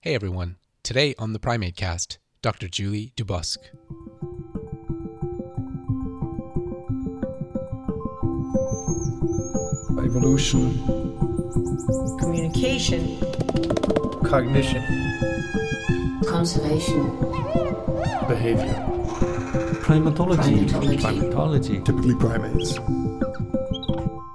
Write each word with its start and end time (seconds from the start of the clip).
Hey 0.00 0.14
everyone. 0.14 0.58
Today 0.84 1.12
on 1.18 1.32
the 1.32 1.40
Primate 1.40 1.74
Cast, 1.74 2.18
Dr. 2.40 2.68
Julie 2.68 3.12
Duboscq. 3.16 3.58
Evolution, 9.98 10.78
communication, 12.20 13.18
cognition, 14.24 14.84
conservation, 16.28 17.18
behavior. 18.28 18.76
Primatology. 19.82 20.68
Primatology. 20.68 21.00
Primatology. 21.00 21.84
Typically 21.84 22.14
primates. 22.14 22.78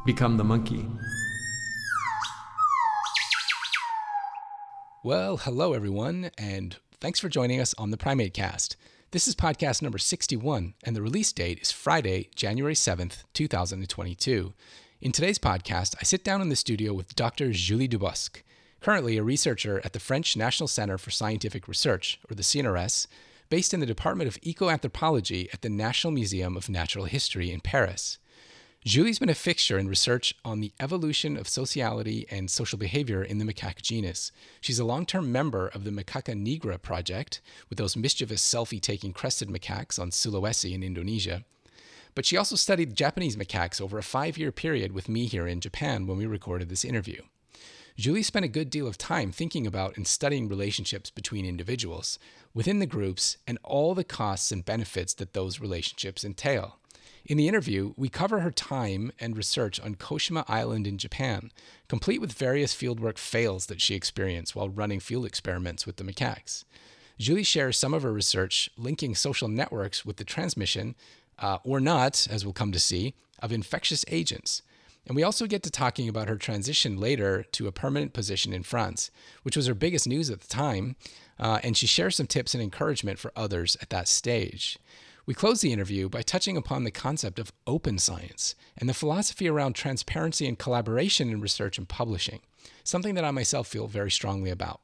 Become 0.06 0.36
the 0.36 0.44
monkey. 0.44 0.86
Well, 5.06 5.36
hello 5.36 5.74
everyone, 5.74 6.32
and 6.38 6.78
thanks 7.02 7.20
for 7.20 7.28
joining 7.28 7.60
us 7.60 7.76
on 7.78 7.92
the 7.92 7.98
Primate 7.98 8.34
Cast. 8.34 8.78
This 9.12 9.28
is 9.28 9.36
podcast 9.36 9.82
number 9.82 9.98
61, 9.98 10.76
and 10.82 10.96
the 10.96 11.02
release 11.02 11.34
date 11.34 11.60
is 11.60 11.74
Friday, 11.74 12.30
January 12.36 12.74
7th, 12.74 13.26
2022. 13.34 14.54
In 15.02 15.12
today's 15.12 15.38
podcast, 15.38 15.96
I 16.00 16.06
sit 16.06 16.24
down 16.24 16.42
in 16.42 16.48
the 16.48 16.56
studio 16.56 16.94
with 16.94 17.18
Dr. 17.18 17.52
Julie 17.52 17.90
Duboscq, 17.90 18.44
currently 18.80 19.18
a 19.18 19.24
researcher 19.24 19.82
at 19.84 19.92
the 19.92 20.00
French 20.00 20.38
National 20.38 20.70
Center 20.70 20.98
for 20.98 21.12
Scientific 21.12 21.68
Research, 21.68 22.18
or 22.32 22.36
the 22.36 22.42
CNRS, 22.42 23.08
based 23.50 23.74
in 23.74 23.82
the 23.82 23.86
Department 23.86 24.30
of 24.30 24.40
Ecoanthropology 24.40 25.54
at 25.54 25.64
the 25.64 25.70
National 25.70 26.14
Museum 26.14 26.56
of 26.56 26.70
Natural 26.70 27.04
History 27.04 27.52
in 27.52 27.60
Paris. 27.60 28.20
Julie's 28.86 29.20
been 29.20 29.30
a 29.30 29.34
fixture 29.34 29.80
in 29.80 29.88
research 29.88 30.36
on 30.44 30.60
the 30.60 30.74
evolution 30.78 31.38
of 31.38 31.48
sociality 31.48 32.26
and 32.30 32.52
social 32.52 32.78
behavior 32.78 33.24
in 33.24 33.38
the 33.38 33.46
macaque 33.46 33.82
genus. 33.82 34.34
She's 34.60 34.78
a 34.78 34.84
long 34.84 35.06
term 35.06 35.32
member 35.32 35.70
of 35.70 35.86
the 35.86 35.90
Macaca 35.90 36.36
Nigra 36.36 36.82
project, 36.82 37.40
with 37.70 37.78
those 37.78 37.96
mischievous 37.96 38.42
selfie 38.42 38.82
taking 38.82 39.14
crested 39.14 39.48
macaques 39.48 39.98
on 39.98 40.12
Sulawesi 40.12 40.74
in 40.74 40.84
Indonesia. 40.84 41.46
But 42.14 42.26
she 42.26 42.36
also 42.36 42.58
studied 42.58 42.98
Japanese 42.98 43.38
macaques 43.38 43.80
over 43.80 43.98
a 43.98 44.04
five 44.04 44.38
year 44.38 44.52
period 44.52 44.92
with 44.92 45.08
me 45.08 45.28
here 45.28 45.48
in 45.48 45.62
Japan 45.62 46.06
when 46.06 46.18
we 46.18 46.26
recorded 46.26 46.68
this 46.68 46.84
interview. 46.84 47.22
Julie 47.96 48.22
spent 48.22 48.44
a 48.44 48.50
good 48.50 48.70
deal 48.70 48.86
of 48.86 48.98
time 48.98 49.32
thinking 49.32 49.66
about 49.66 49.96
and 49.96 50.06
studying 50.06 50.50
relationships 50.50 51.10
between 51.10 51.46
individuals, 51.46 52.20
within 52.54 52.80
the 52.80 52.86
groups, 52.86 53.38
and 53.48 53.58
all 53.64 53.96
the 53.96 54.04
costs 54.04 54.52
and 54.52 54.66
benefits 54.66 55.14
that 55.14 55.32
those 55.32 55.62
relationships 55.62 56.26
entail. 56.26 56.80
In 57.26 57.38
the 57.38 57.48
interview, 57.48 57.94
we 57.96 58.10
cover 58.10 58.42
her 58.42 58.52
time 58.52 59.14
and 59.18 59.38
research 59.38 59.80
on 59.80 59.96
Koshima 59.96 60.44
Island 60.50 60.86
in 60.86 60.98
Japan, 60.98 61.52
complete 61.88 62.20
with 62.20 62.34
various 62.34 62.76
fieldwork 62.76 63.18
fails 63.18 63.68
that 63.68 63.80
she 63.80 63.96
experienced 63.96 64.58
while 64.58 64.68
running 64.68 65.00
field 65.00 65.26
experiments 65.26 65.86
with 65.86 65.96
the 65.96 66.04
macaques. 66.04 66.66
Julie 67.18 67.44
shares 67.44 67.78
some 67.78 67.94
of 67.94 68.04
her 68.04 68.12
research 68.12 68.70
linking 68.76 69.16
social 69.16 69.48
networks 69.48 70.04
with 70.04 70.18
the 70.18 70.26
transmission, 70.26 70.96
uh, 71.40 71.60
or 71.64 71.80
not, 71.80 72.28
as 72.30 72.44
we'll 72.44 72.54
come 72.54 72.74
to 72.74 72.80
see, 72.80 73.14
of 73.40 73.54
infectious 73.54 74.04
agents. 74.10 74.62
And 75.08 75.16
we 75.16 75.24
also 75.24 75.48
get 75.48 75.64
to 75.64 75.72
talking 75.72 76.10
about 76.10 76.28
her 76.28 76.36
transition 76.36 77.00
later 77.00 77.44
to 77.54 77.68
a 77.68 77.72
permanent 77.72 78.12
position 78.12 78.52
in 78.52 78.64
France, 78.64 79.12
which 79.44 79.56
was 79.56 79.68
her 79.68 79.74
biggest 79.74 80.08
news 80.08 80.30
at 80.30 80.42
the 80.42 80.48
time. 80.48 80.98
Uh, 81.40 81.60
and 81.64 81.78
she 81.78 81.88
shares 81.88 82.18
some 82.18 82.28
tips 82.28 82.54
and 82.54 82.62
encouragement 82.62 83.18
for 83.18 83.32
others 83.36 83.78
at 83.82 83.90
that 83.92 84.10
stage. 84.10 84.78
We 85.26 85.34
close 85.34 85.62
the 85.62 85.72
interview 85.72 86.10
by 86.10 86.22
touching 86.22 86.58
upon 86.58 86.84
the 86.84 86.92
concept 86.92 87.40
of 87.40 87.54
open 87.66 87.98
science 87.98 88.56
and 88.78 88.90
the 88.90 88.94
philosophy 88.94 89.48
around 89.48 89.74
transparency 89.74 90.46
and 90.48 90.60
collaboration 90.60 91.30
in 91.30 91.40
research 91.40 91.78
and 91.78 91.88
publishing, 91.88 92.42
something 92.84 93.16
that 93.16 93.24
I 93.24 93.32
myself 93.32 93.68
feel 93.68 93.88
very 93.88 94.12
strongly 94.12 94.50
about. 94.50 94.82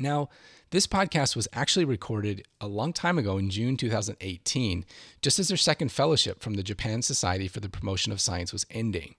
Now, 0.00 0.28
this 0.70 0.88
podcast 0.88 1.36
was 1.36 1.46
actually 1.52 1.84
recorded 1.84 2.44
a 2.60 2.66
long 2.66 2.92
time 2.92 3.16
ago 3.16 3.38
in 3.38 3.50
June 3.50 3.76
2018, 3.76 4.84
just 5.22 5.38
as 5.38 5.48
her 5.50 5.56
second 5.56 5.92
fellowship 5.92 6.42
from 6.42 6.54
the 6.54 6.64
Japan 6.64 7.00
Society 7.00 7.46
for 7.46 7.60
the 7.60 7.68
Promotion 7.68 8.10
of 8.10 8.20
Science 8.20 8.52
was 8.52 8.66
ending, 8.68 9.14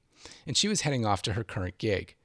and 0.46 0.58
she 0.58 0.68
was 0.68 0.82
heading 0.82 1.06
off 1.06 1.22
to 1.22 1.34
her 1.34 1.46
current 1.46 1.78
gig. 1.78 2.16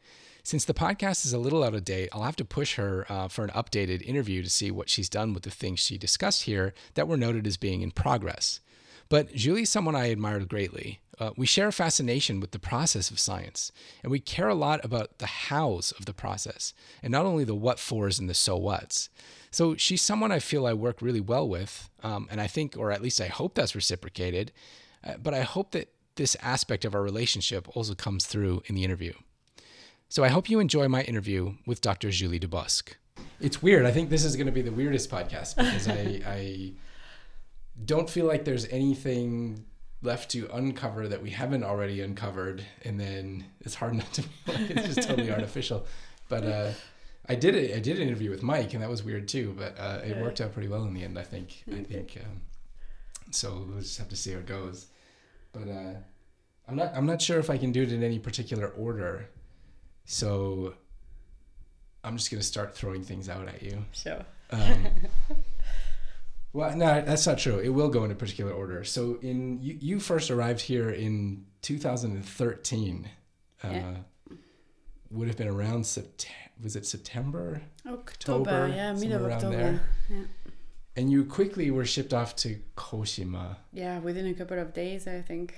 Since 0.42 0.64
the 0.64 0.74
podcast 0.74 1.26
is 1.26 1.32
a 1.32 1.38
little 1.38 1.62
out 1.62 1.74
of 1.74 1.84
date, 1.84 2.08
I'll 2.12 2.22
have 2.22 2.36
to 2.36 2.44
push 2.44 2.76
her 2.76 3.06
uh, 3.08 3.28
for 3.28 3.44
an 3.44 3.50
updated 3.50 4.02
interview 4.02 4.42
to 4.42 4.50
see 4.50 4.70
what 4.70 4.88
she's 4.88 5.08
done 5.08 5.34
with 5.34 5.42
the 5.42 5.50
things 5.50 5.80
she 5.80 5.98
discussed 5.98 6.44
here 6.44 6.72
that 6.94 7.06
were 7.06 7.16
noted 7.16 7.46
as 7.46 7.56
being 7.56 7.82
in 7.82 7.90
progress. 7.90 8.60
But 9.08 9.34
Julie 9.34 9.62
is 9.62 9.70
someone 9.70 9.96
I 9.96 10.06
admired 10.06 10.48
greatly. 10.48 11.00
Uh, 11.18 11.32
we 11.36 11.44
share 11.44 11.68
a 11.68 11.72
fascination 11.72 12.40
with 12.40 12.52
the 12.52 12.58
process 12.58 13.10
of 13.10 13.18
science, 13.18 13.72
and 14.02 14.10
we 14.10 14.20
care 14.20 14.48
a 14.48 14.54
lot 14.54 14.82
about 14.82 15.18
the 15.18 15.26
hows 15.26 15.92
of 15.98 16.06
the 16.06 16.14
process, 16.14 16.72
and 17.02 17.12
not 17.12 17.26
only 17.26 17.44
the 17.44 17.54
what 17.54 17.78
fors 17.78 18.18
and 18.18 18.30
the 18.30 18.34
so 18.34 18.56
whats. 18.56 19.10
So 19.50 19.76
she's 19.76 20.00
someone 20.00 20.32
I 20.32 20.38
feel 20.38 20.64
I 20.64 20.72
work 20.72 21.02
really 21.02 21.20
well 21.20 21.46
with, 21.46 21.90
um, 22.02 22.28
and 22.30 22.40
I 22.40 22.46
think, 22.46 22.76
or 22.78 22.90
at 22.90 23.02
least 23.02 23.20
I 23.20 23.26
hope 23.26 23.54
that's 23.54 23.74
reciprocated. 23.74 24.52
Uh, 25.04 25.14
but 25.22 25.34
I 25.34 25.42
hope 25.42 25.72
that 25.72 25.92
this 26.14 26.36
aspect 26.40 26.84
of 26.84 26.94
our 26.94 27.02
relationship 27.02 27.68
also 27.76 27.94
comes 27.94 28.26
through 28.26 28.62
in 28.66 28.74
the 28.74 28.84
interview. 28.84 29.12
So 30.10 30.24
I 30.24 30.28
hope 30.28 30.50
you 30.50 30.58
enjoy 30.58 30.88
my 30.88 31.02
interview 31.02 31.54
with 31.66 31.80
Dr. 31.80 32.10
Julie 32.10 32.40
Duboscq. 32.40 32.94
It's 33.40 33.62
weird. 33.62 33.86
I 33.86 33.92
think 33.92 34.10
this 34.10 34.24
is 34.24 34.34
going 34.34 34.46
to 34.46 34.52
be 34.52 34.60
the 34.60 34.72
weirdest 34.72 35.08
podcast 35.08 35.54
because 35.56 35.86
I, 35.86 36.20
I 36.26 36.72
don't 37.84 38.10
feel 38.10 38.26
like 38.26 38.44
there's 38.44 38.66
anything 38.70 39.66
left 40.02 40.32
to 40.32 40.50
uncover 40.52 41.06
that 41.06 41.22
we 41.22 41.30
haven't 41.30 41.62
already 41.62 42.00
uncovered, 42.00 42.60
and 42.84 42.98
then 42.98 43.44
it's 43.60 43.76
hard 43.76 43.94
not 43.98 44.12
to 44.14 44.22
feel 44.22 44.54
like 44.56 44.70
it's 44.70 44.94
just 44.96 45.08
totally 45.08 45.30
artificial. 45.32 45.86
But 46.28 46.44
uh, 46.44 46.72
I 47.28 47.36
did 47.36 47.54
it. 47.54 47.76
I 47.76 47.78
did 47.78 48.00
an 48.00 48.08
interview 48.08 48.30
with 48.30 48.42
Mike, 48.42 48.74
and 48.74 48.82
that 48.82 48.90
was 48.90 49.04
weird 49.04 49.28
too. 49.28 49.54
But 49.56 49.78
uh, 49.78 50.00
it 50.04 50.16
worked 50.16 50.40
out 50.40 50.52
pretty 50.52 50.66
well 50.66 50.82
in 50.86 50.92
the 50.92 51.04
end. 51.04 51.20
I 51.20 51.22
think. 51.22 51.62
I 51.72 51.84
think. 51.84 52.18
Um, 52.20 52.40
so 53.30 53.64
we'll 53.68 53.78
just 53.78 53.98
have 53.98 54.08
to 54.08 54.16
see 54.16 54.32
how 54.32 54.40
it 54.40 54.46
goes. 54.46 54.88
But 55.52 55.68
uh, 55.68 55.94
I'm 56.66 56.74
not. 56.74 56.96
I'm 56.96 57.06
not 57.06 57.22
sure 57.22 57.38
if 57.38 57.48
I 57.48 57.58
can 57.58 57.70
do 57.70 57.84
it 57.84 57.92
in 57.92 58.02
any 58.02 58.18
particular 58.18 58.66
order. 58.70 59.28
So 60.10 60.74
I'm 62.02 62.16
just 62.16 62.32
gonna 62.32 62.42
start 62.42 62.74
throwing 62.74 63.04
things 63.04 63.28
out 63.28 63.46
at 63.46 63.62
you. 63.62 63.84
Sure. 63.92 64.24
Um, 64.50 64.86
well, 66.52 66.76
no, 66.76 67.00
that's 67.00 67.28
not 67.28 67.38
true. 67.38 67.58
It 67.60 67.68
will 67.68 67.88
go 67.88 68.02
in 68.04 68.10
a 68.10 68.16
particular 68.16 68.50
order. 68.52 68.82
So, 68.82 69.18
in 69.22 69.60
you, 69.62 69.78
you 69.80 70.00
first 70.00 70.28
arrived 70.32 70.62
here 70.62 70.90
in 70.90 71.46
2013. 71.62 73.08
Uh, 73.62 73.68
Yeah. 73.68 73.96
Would 75.12 75.28
have 75.28 75.36
been 75.36 75.48
around 75.48 75.86
September. 75.86 76.36
Was 76.62 76.74
it 76.76 76.86
September? 76.86 77.62
October, 77.86 78.50
October, 78.50 78.68
yeah, 78.74 78.92
mid 78.92 79.12
of 79.12 79.24
October. 79.24 79.56
there. 79.56 79.80
Yeah. 80.08 80.22
And 80.96 81.10
you 81.10 81.24
quickly 81.24 81.70
were 81.70 81.84
shipped 81.84 82.12
off 82.12 82.34
to 82.36 82.60
Koshima. 82.76 83.56
yeah, 83.72 83.98
within 84.00 84.26
a 84.26 84.34
couple 84.34 84.58
of 84.58 84.72
days, 84.74 85.06
I 85.08 85.20
think. 85.22 85.54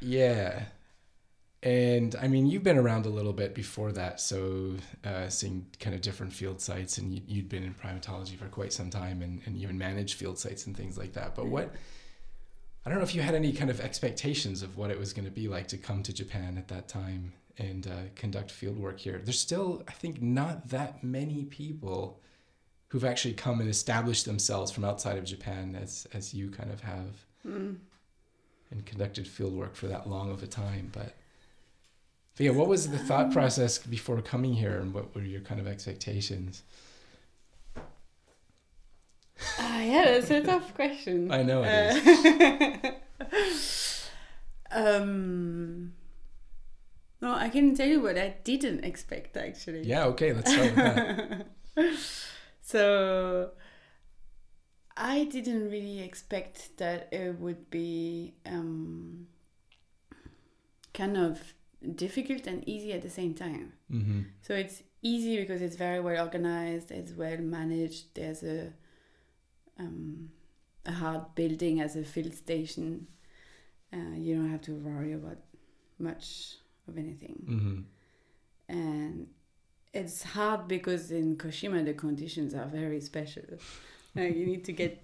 Yeah. 0.00 0.64
And 1.64 2.14
I 2.20 2.28
mean, 2.28 2.46
you've 2.46 2.62
been 2.62 2.76
around 2.76 3.06
a 3.06 3.08
little 3.08 3.32
bit 3.32 3.54
before 3.54 3.90
that, 3.92 4.20
so 4.20 4.74
uh, 5.02 5.30
seeing 5.30 5.64
kind 5.80 5.94
of 5.96 6.02
different 6.02 6.32
field 6.34 6.60
sites, 6.60 6.98
and 6.98 7.12
you, 7.12 7.22
you'd 7.26 7.48
been 7.48 7.64
in 7.64 7.74
primatology 7.74 8.36
for 8.36 8.46
quite 8.48 8.70
some 8.72 8.90
time 8.90 9.22
and, 9.22 9.40
and 9.46 9.56
even 9.56 9.78
managed 9.78 10.18
field 10.18 10.38
sites 10.38 10.66
and 10.66 10.76
things 10.76 10.98
like 10.98 11.14
that. 11.14 11.34
But 11.34 11.46
what, 11.46 11.74
I 12.84 12.90
don't 12.90 12.98
know 12.98 13.04
if 13.04 13.14
you 13.14 13.22
had 13.22 13.34
any 13.34 13.50
kind 13.50 13.70
of 13.70 13.80
expectations 13.80 14.62
of 14.62 14.76
what 14.76 14.90
it 14.90 14.98
was 14.98 15.14
going 15.14 15.24
to 15.24 15.30
be 15.30 15.48
like 15.48 15.66
to 15.68 15.78
come 15.78 16.02
to 16.02 16.12
Japan 16.12 16.58
at 16.58 16.68
that 16.68 16.86
time 16.86 17.32
and 17.56 17.86
uh, 17.86 18.10
conduct 18.14 18.50
field 18.50 18.78
work 18.78 19.00
here. 19.00 19.22
There's 19.24 19.40
still, 19.40 19.82
I 19.88 19.92
think, 19.92 20.20
not 20.20 20.68
that 20.68 21.02
many 21.02 21.44
people 21.44 22.20
who've 22.88 23.06
actually 23.06 23.34
come 23.34 23.60
and 23.60 23.70
established 23.70 24.26
themselves 24.26 24.70
from 24.70 24.84
outside 24.84 25.16
of 25.16 25.24
Japan 25.24 25.78
as, 25.80 26.06
as 26.12 26.34
you 26.34 26.50
kind 26.50 26.70
of 26.70 26.82
have 26.82 27.24
Mm. 27.46 27.76
and 28.70 28.86
conducted 28.86 29.28
field 29.28 29.52
work 29.54 29.74
for 29.76 29.86
that 29.86 30.08
long 30.08 30.30
of 30.30 30.42
a 30.42 30.46
time. 30.46 30.90
But, 30.92 31.14
but 32.36 32.44
yeah, 32.46 32.50
what 32.50 32.68
was 32.68 32.90
the 32.90 32.98
thought 32.98 33.32
process 33.32 33.78
before 33.78 34.20
coming 34.20 34.54
here, 34.54 34.78
and 34.78 34.92
what 34.92 35.14
were 35.14 35.22
your 35.22 35.40
kind 35.40 35.60
of 35.60 35.66
expectations? 35.66 36.62
Ah, 39.58 39.80
yeah, 39.80 40.04
that's 40.04 40.30
a 40.30 40.40
tough 40.42 40.74
question. 40.74 41.30
I 41.30 41.42
know 41.42 41.62
it 41.64 42.86
is. 43.30 44.08
um, 44.70 45.92
no, 47.20 47.34
I 47.34 47.48
can 47.48 47.74
tell 47.74 47.88
you 47.88 48.00
what 48.00 48.18
I 48.18 48.36
didn't 48.44 48.84
expect 48.84 49.36
actually. 49.36 49.82
Yeah, 49.82 50.06
okay, 50.06 50.32
let's 50.32 50.52
start 50.52 50.74
with 50.74 50.76
that. 50.76 51.46
so 52.62 53.50
I 54.96 55.24
didn't 55.24 55.70
really 55.70 56.00
expect 56.00 56.76
that 56.78 57.08
it 57.12 57.38
would 57.38 57.70
be 57.70 58.34
um, 58.46 59.26
kind 60.92 61.16
of 61.16 61.54
difficult 61.92 62.46
and 62.46 62.66
easy 62.68 62.92
at 62.92 63.02
the 63.02 63.10
same 63.10 63.34
time. 63.34 63.72
hmm 63.90 64.22
So 64.42 64.54
it's 64.54 64.82
easy 65.02 65.36
because 65.40 65.62
it's 65.62 65.76
very 65.76 66.00
well 66.00 66.20
organized, 66.24 66.90
it's 66.90 67.12
well 67.12 67.38
managed. 67.38 68.14
There's 68.14 68.42
a 68.42 68.72
um, 69.78 70.30
a 70.86 70.92
hard 70.92 71.34
building 71.34 71.80
as 71.80 71.96
a 71.96 72.04
field 72.04 72.34
station. 72.34 73.06
Uh, 73.92 74.16
you 74.16 74.36
don't 74.36 74.50
have 74.50 74.62
to 74.62 74.72
worry 74.74 75.12
about 75.12 75.38
much 75.98 76.56
of 76.88 76.98
anything, 76.98 77.36
hmm 77.46 77.80
and 78.68 79.28
it's 79.92 80.22
hard 80.22 80.68
because 80.68 81.10
in 81.10 81.36
Koshima 81.36 81.84
the 81.84 81.94
conditions 81.94 82.54
are 82.54 82.66
very 82.66 83.00
special. 83.00 83.44
Like 84.16 84.36
you 84.36 84.46
need 84.46 84.64
to 84.66 84.72
get 84.72 85.02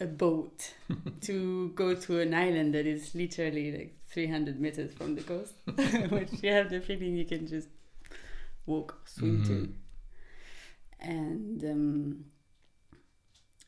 a 0.00 0.06
boat 0.06 0.74
to 1.22 1.68
go 1.70 1.94
to 1.94 2.20
an 2.20 2.34
island 2.34 2.74
that 2.74 2.86
is 2.86 3.14
literally 3.14 3.70
like 3.76 3.96
300 4.08 4.60
meters 4.60 4.92
from 4.94 5.14
the 5.14 5.22
coast, 5.22 5.54
which 6.10 6.30
you 6.42 6.50
have 6.52 6.70
the 6.70 6.80
feeling 6.80 7.16
you 7.16 7.24
can 7.26 7.46
just 7.46 7.68
walk 8.66 9.00
swim 9.06 9.44
to. 9.44 9.52
Mhm. 9.52 9.72
And 11.02 11.64
um, 11.64 12.24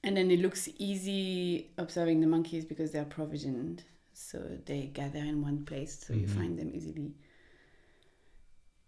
and 0.05 0.17
then 0.17 0.31
it 0.31 0.41
looks 0.41 0.69
easy 0.79 1.71
observing 1.79 2.21
the 2.21 2.27
monkeys 2.27 2.65
because 2.65 2.91
they're 2.91 3.05
provisioned, 3.05 3.85
so 4.13 4.39
they 4.67 4.91
gather 4.93 5.21
in 5.21 5.41
one 5.43 5.65
place, 5.65 6.05
so 6.07 6.13
you 6.13 6.27
Mhm. 6.27 6.35
find 6.37 6.59
them 6.59 6.71
easily. 6.75 7.13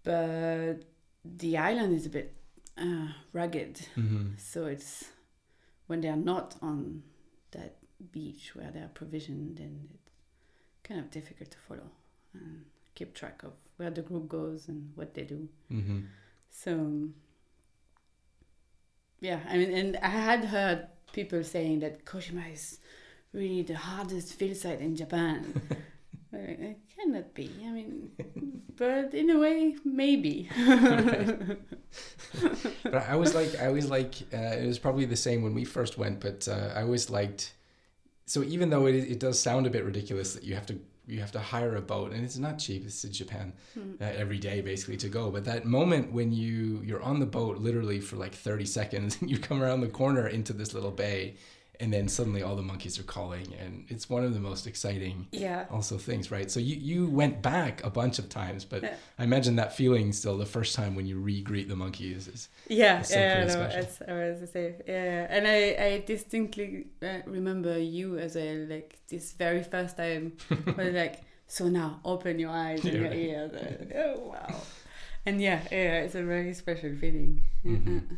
But 0.03 0.83
the 1.25 1.57
island 1.57 1.95
is 1.95 2.07
a 2.07 2.11
bit 2.11 2.35
uh, 2.77 3.09
rugged, 3.33 3.81
Mhm. 3.97 4.39
so 4.39 4.67
it's 4.67 5.05
when 5.87 6.01
they 6.01 6.09
are 6.09 6.17
not 6.17 6.57
on 6.61 7.03
that 7.55 7.77
beach 8.13 8.55
where 8.55 8.71
they 8.71 8.81
are 8.81 8.91
provisioned, 8.95 9.59
and 9.59 9.89
it's 9.95 10.13
kind 10.83 11.01
of 11.01 11.11
difficult 11.11 11.51
to 11.51 11.59
follow 11.69 11.91
and 12.35 12.65
keep 12.95 13.15
track 13.15 13.43
of 13.43 13.53
where 13.77 13.91
the 13.91 14.03
group 14.03 14.29
goes 14.29 14.69
and 14.69 14.93
what 14.95 15.15
they 15.15 15.25
do. 15.25 15.49
Mhm. 15.71 16.07
So 16.51 17.09
yeah, 19.21 19.41
I 19.49 19.57
mean, 19.57 19.73
and 19.73 19.97
I 19.97 20.09
had 20.09 20.45
heard 20.45 20.87
people 21.13 21.43
saying 21.45 21.81
that 21.81 22.05
Koshima 22.05 22.53
is 22.53 22.79
really 23.33 23.63
the 23.63 23.77
hardest 23.77 24.35
field 24.35 24.57
site 24.57 24.81
in 24.81 24.97
Japan. 24.97 25.63
It 26.37 26.79
cannot 26.97 27.35
be. 27.35 27.51
I 27.65 27.71
mean, 27.71 28.11
but 28.77 29.15
in 29.15 29.31
a 29.31 29.39
way, 29.39 29.77
maybe. 29.85 30.49
but 32.83 32.95
I 32.95 33.13
always 33.13 33.35
like 33.35 33.59
I 33.61 33.67
always 33.67 33.91
like 33.91 34.15
uh, 34.33 34.57
it 34.63 34.67
was 34.67 34.79
probably 34.79 35.05
the 35.05 35.17
same 35.17 35.43
when 35.43 35.55
we 35.55 35.65
first 35.65 35.99
went, 35.99 36.21
but 36.21 36.49
uh, 36.49 36.73
I 36.75 36.83
always 36.83 37.11
liked. 37.11 37.55
So 38.27 38.43
even 38.43 38.71
though 38.71 38.87
it, 38.87 38.95
it 38.95 39.21
does 39.21 39.39
sound 39.39 39.67
a 39.67 39.71
bit 39.71 39.85
ridiculous 39.85 40.35
that 40.35 40.45
you 40.45 40.55
have 40.55 40.67
to 40.67 40.79
you 41.07 41.21
have 41.21 41.33
to 41.33 41.39
hire 41.39 41.77
a 41.77 41.83
boat 41.83 42.13
and 42.13 42.25
it's 42.25 42.39
not 42.39 42.59
cheap. 42.59 42.85
It's 42.87 43.05
in 43.05 43.13
Japan 43.13 43.53
uh, 44.01 44.05
every 44.05 44.39
day 44.39 44.61
basically 44.61 44.97
to 44.99 45.09
go. 45.09 45.31
But 45.31 45.45
that 45.45 45.65
moment 45.65 46.13
when 46.13 46.33
you 46.33 46.81
you're 46.85 47.03
on 47.03 47.21
the 47.21 47.27
boat 47.27 47.59
literally 47.59 48.01
for 48.01 48.17
like 48.17 48.35
thirty 48.35 48.65
seconds 48.65 49.19
and 49.21 49.31
you 49.31 49.39
come 49.39 49.63
around 49.63 49.81
the 49.81 49.89
corner 49.89 50.29
into 50.29 50.53
this 50.53 50.75
little 50.75 50.91
bay, 50.91 51.37
and 51.81 51.93
then 51.93 52.09
suddenly 52.09 52.43
all 52.43 52.57
the 52.57 52.63
monkeys 52.63 52.99
are 52.99 53.03
calling, 53.05 53.53
and 53.61 53.85
it's 53.89 54.09
one 54.09 54.25
of 54.25 54.33
the 54.35 54.41
most 54.41 54.67
exciting 54.67 55.27
yeah. 55.33 55.67
also 55.71 55.99
things, 55.99 56.31
right? 56.31 56.51
So 56.51 56.61
you, 56.61 56.77
you 56.77 57.09
went 57.09 57.43
back 57.43 57.83
a 57.85 57.91
bunch 57.91 58.19
of 58.19 58.29
times, 58.29 58.65
but 58.65 58.83
Yeah. 58.83 58.95
I 59.19 59.25
imagine 59.25 59.57
that 59.57 59.77
feeling 59.77 60.13
still 60.13 60.39
the 60.39 60.47
first 60.47 60.75
time 60.75 60.95
when 60.95 61.07
you 61.07 61.19
re-greet 61.19 61.69
the 61.69 61.77
monkeys 61.77 62.29
is 62.29 62.49
Yeah, 62.69 63.03
so 63.03 63.19
yeah, 63.19 63.45
no, 63.45 63.49
special. 63.49 63.81
it's, 63.81 64.03
I 64.03 64.13
was 64.13 64.51
same. 64.51 64.75
Yeah, 64.87 65.27
and 65.31 65.47
I, 65.49 65.85
I 65.87 66.05
distinctly 66.07 66.87
uh, 67.03 67.19
remember 67.27 67.79
you 67.79 68.19
as 68.19 68.37
a 68.37 68.67
like 68.67 68.99
this 69.09 69.33
very 69.33 69.63
first 69.63 69.97
time, 69.97 70.33
where 70.75 70.93
like, 70.93 71.23
so 71.47 71.69
now 71.69 72.01
open 72.05 72.39
your 72.39 72.51
eyes 72.51 72.85
and 72.85 72.95
Yeah, 72.95 73.01
your 73.01 73.11
right. 73.11 73.19
ears. 73.19 73.53
and, 73.53 73.93
oh 73.97 74.19
wow! 74.33 74.61
And 75.27 75.41
yeah, 75.41 75.61
yeah, 75.71 76.01
it's 76.05 76.15
a 76.15 76.23
very 76.23 76.55
special 76.55 76.95
feeling. 77.01 77.43
Mhm. 77.65 78.17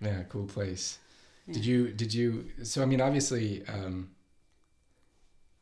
yeah. 0.00 0.08
yeah, 0.08 0.22
cool 0.28 0.46
place. 0.46 0.98
Did 1.52 1.64
you 1.64 1.88
did 1.92 2.12
you 2.14 2.50
so 2.62 2.82
I 2.82 2.86
mean 2.86 3.00
obviously 3.00 3.62
um 3.68 4.10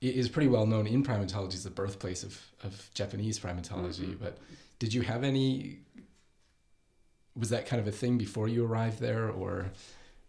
it 0.01 0.15
is 0.15 0.29
pretty 0.29 0.49
well 0.49 0.67
known 0.67 0.87
in 0.87 1.03
primatology 1.05 1.55
as 1.55 1.65
the 1.65 1.71
birthplace 1.71 2.23
of, 2.23 2.41
of 2.63 2.91
Japanese 2.95 3.39
primatology, 3.39 4.15
Mhm. 4.15 4.19
but 4.19 4.39
did 4.79 4.95
you 4.95 5.03
have 5.03 5.23
any 5.25 5.81
was 7.37 7.51
that 7.51 7.67
kind 7.67 7.81
of 7.81 7.87
a 7.87 7.93
thing 7.93 8.19
before 8.19 8.49
you 8.49 8.65
arrived 8.65 8.99
there 9.01 9.29
or 9.31 9.71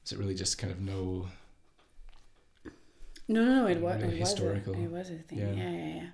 was 0.03 0.11
it 0.11 0.17
really 0.19 0.35
just 0.35 0.57
kind 0.57 0.71
of 0.73 0.79
no 0.81 1.27
No, 3.27 3.45
no, 3.45 3.55
no, 3.61 3.67
it 3.67 3.79
was 3.81 3.95
really 4.01 4.17
it 4.17 4.19
was 4.19 4.29
historical. 4.29 4.75
a, 4.75 4.79
it 4.83 4.91
was 4.91 5.09
a 5.09 5.15
thing. 5.17 5.39
Yeah. 5.39 5.53
Yeah. 5.53 5.71
yeah, 5.71 5.95
yeah, 5.95 6.09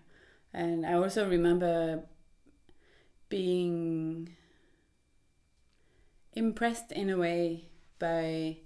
And 0.54 0.86
I 0.86 0.94
also 0.94 1.28
remember 1.28 2.04
being 3.30 4.36
impressed 6.34 6.92
in 6.92 7.10
a 7.10 7.18
way 7.18 7.66
by 8.00 8.58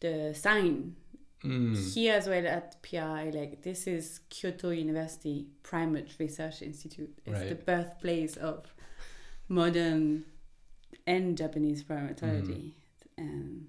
the 0.00 0.34
sign 0.34 0.96
Mm, 1.44 1.94
here 1.94 2.14
as 2.14 2.26
well 2.26 2.46
at 2.46 2.82
PI. 2.82 3.30
Like 3.32 3.62
this 3.62 3.86
is 3.86 4.20
Kyoto 4.28 4.70
University 4.70 5.46
Primate 5.62 6.18
Research 6.18 6.62
Institute. 6.62 7.16
It's 7.24 7.48
the 7.48 7.54
birthplace 7.54 8.36
of 8.36 8.66
modern 9.48 10.24
and 11.06 11.38
Japanese 11.38 11.84
primatology. 11.84 12.72
Mm-hmm. 12.72 13.22
And 13.22 13.68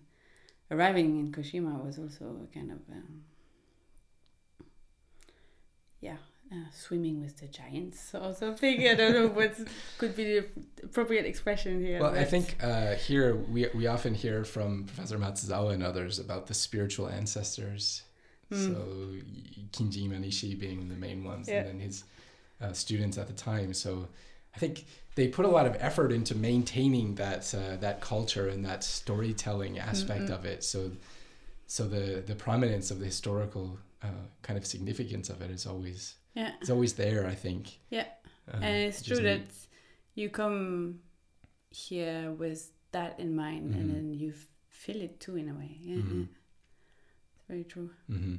arriving 0.72 1.20
in 1.20 1.32
Koshima 1.32 1.84
was 1.84 2.00
also 2.00 2.42
a 2.44 2.54
kind 2.54 2.72
of 2.72 2.80
um, 2.92 3.22
yeah, 6.02 6.18
uh, 6.52 6.56
swimming 6.74 7.22
with 7.22 7.38
the 7.38 7.48
giants 7.48 8.14
or 8.14 8.34
something. 8.34 8.88
I 8.88 8.96
don't 8.96 9.14
know 9.14 9.28
what 9.40 9.58
could 9.98 10.16
be 10.16 10.24
the 10.24 10.46
appropriate 10.84 11.26
expression 11.26 11.84
here. 11.84 12.00
Well, 12.00 12.16
I 12.16 12.26
think 12.26 12.58
uh, 12.62 12.96
here 12.96 13.36
we, 13.36 13.68
we 13.74 13.88
often 13.88 14.14
hear 14.16 14.44
from 14.44 14.86
Professor 14.86 15.18
Matsuzawa 15.18 15.74
and 15.74 15.84
others 15.84 16.20
about 16.20 16.48
the 16.48 16.54
spiritual 16.54 17.08
ancestors. 17.08 18.04
Hmm. 18.52 18.74
So 18.74 18.76
Kinji 19.72 20.08
Imanishi 20.10 20.60
being 20.60 20.90
the 20.90 20.96
main 20.96 21.24
ones, 21.24 21.48
Yeah. 21.48 21.60
and 21.60 21.68
then 21.68 21.80
his 21.80 22.04
uh, 22.62 22.74
students 22.74 23.18
at 23.18 23.28
the 23.28 23.34
time. 23.34 23.74
So 23.74 24.08
I 24.56 24.60
think 24.60 24.86
they 25.16 25.28
put 25.28 25.46
a 25.46 25.50
lot 25.50 25.66
of 25.68 25.76
effort 25.80 26.12
into 26.12 26.36
maintaining 26.36 27.16
that 27.16 27.54
uh, 27.54 27.76
that 27.78 28.02
culture 28.02 28.48
and 28.50 28.66
that 28.66 28.84
storytelling 28.84 29.78
aspect 29.78 30.26
Mm-mm. 30.26 30.36
of 30.36 30.46
it. 30.46 30.64
So 30.64 30.92
so 31.68 31.88
the 31.88 32.24
the 32.26 32.36
prominence 32.36 32.90
of 32.90 33.00
the 33.00 33.06
historical 33.06 33.78
uh, 34.02 34.08
kind 34.42 34.58
of 34.58 34.66
significance 34.66 35.30
of 35.30 35.42
it 35.42 35.52
is 35.52 35.68
always 35.68 36.16
yeah. 36.34 36.52
it's 36.62 36.70
always 36.70 36.94
there. 36.94 37.26
I 37.26 37.36
think. 37.36 37.80
Yeah. 37.90 38.06
Uh, 38.52 38.58
and 38.62 38.76
it's 38.88 39.02
true 39.02 39.18
neat. 39.18 39.24
that 39.24 39.48
you 40.16 40.30
come 40.30 41.00
here 41.70 42.32
with 42.32 42.72
that 42.92 43.20
in 43.20 43.36
mind 43.36 43.74
Mhm. 43.74 43.80
and 43.80 43.90
then 43.96 44.14
you 44.14 44.34
feel 44.70 45.02
it 45.02 45.20
too 45.20 45.36
in 45.36 45.48
a 45.50 45.54
way 45.54 45.78
yeah, 45.82 45.98
Mhm. 45.98 46.20
yeah. 46.20 46.26
it's 47.36 47.46
very 47.48 47.64
true 47.64 47.90
hmm 48.08 48.36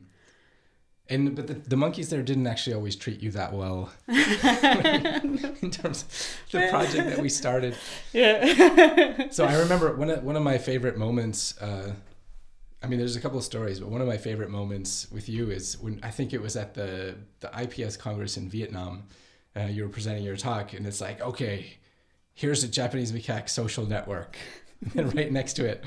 And 1.08 1.34
but 1.36 1.46
the, 1.46 1.54
the 1.54 1.76
monkeys 1.76 2.08
there 2.08 2.22
didn't 2.22 2.46
actually 2.46 2.74
always 2.74 2.96
treat 2.96 3.20
you 3.22 3.30
that 3.32 3.52
well 3.52 3.90
in 4.08 5.70
terms 5.70 6.02
of 6.04 6.50
the 6.52 6.68
project 6.70 7.04
that 7.10 7.18
we 7.20 7.28
started. 7.28 7.74
yeah 8.12 9.28
So 9.30 9.44
I 9.44 9.54
remember 9.58 9.94
one 9.96 10.10
of 10.10 10.22
one 10.24 10.36
of 10.36 10.42
my 10.42 10.58
favorite 10.58 10.96
moments. 10.96 11.40
Uh, 11.60 11.92
I 12.82 12.86
mean, 12.86 12.98
there's 12.98 13.16
a 13.16 13.20
couple 13.20 13.38
of 13.38 13.44
stories, 13.44 13.78
but 13.78 13.90
one 13.90 14.00
of 14.00 14.06
my 14.06 14.16
favorite 14.16 14.50
moments 14.50 15.10
with 15.10 15.28
you 15.28 15.50
is 15.50 15.78
when 15.78 16.00
I 16.02 16.10
think 16.10 16.32
it 16.32 16.40
was 16.40 16.56
at 16.56 16.74
the 16.74 17.14
the 17.40 17.50
IPS 17.62 17.96
Congress 17.96 18.36
in 18.36 18.48
Vietnam. 18.48 19.04
Uh, 19.56 19.62
you 19.62 19.82
were 19.82 19.88
presenting 19.88 20.22
your 20.22 20.36
talk, 20.36 20.72
and 20.74 20.86
it's 20.86 21.00
like, 21.00 21.20
okay, 21.20 21.76
here's 22.34 22.62
a 22.62 22.68
Japanese 22.68 23.10
macaque 23.10 23.48
social 23.48 23.84
network, 23.84 24.36
and 24.94 25.14
right 25.14 25.32
next 25.32 25.54
to 25.54 25.66
it, 25.66 25.84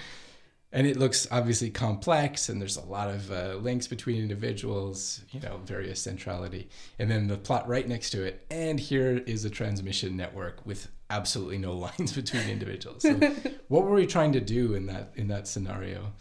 and 0.74 0.86
it 0.86 0.98
looks 0.98 1.28
obviously 1.32 1.70
complex, 1.70 2.50
and 2.50 2.60
there's 2.60 2.78
a 2.78 2.86
lot 2.86 3.10
of 3.10 3.32
uh, 3.32 3.56
links 3.62 3.88
between 3.88 4.22
individuals, 4.22 5.22
you 5.32 5.40
know, 5.40 5.62
various 5.66 6.02
centrality, 6.02 6.68
and 7.00 7.10
then 7.10 7.28
the 7.28 7.38
plot 7.38 7.68
right 7.68 7.88
next 7.88 8.10
to 8.10 8.24
it, 8.24 8.46
and 8.52 8.80
here 8.80 9.24
is 9.26 9.46
a 9.46 9.50
transmission 9.50 10.18
network 10.18 10.66
with 10.66 10.90
absolutely 11.10 11.58
no 11.58 11.74
lines 11.98 12.12
between 12.12 12.50
individuals. 12.50 13.04
So 13.04 13.14
what 13.68 13.84
were 13.84 13.94
we 13.94 14.06
trying 14.06 14.34
to 14.34 14.42
do 14.42 14.74
in 14.74 14.88
that 14.88 15.14
in 15.16 15.28
that 15.30 15.48
scenario? 15.48 16.12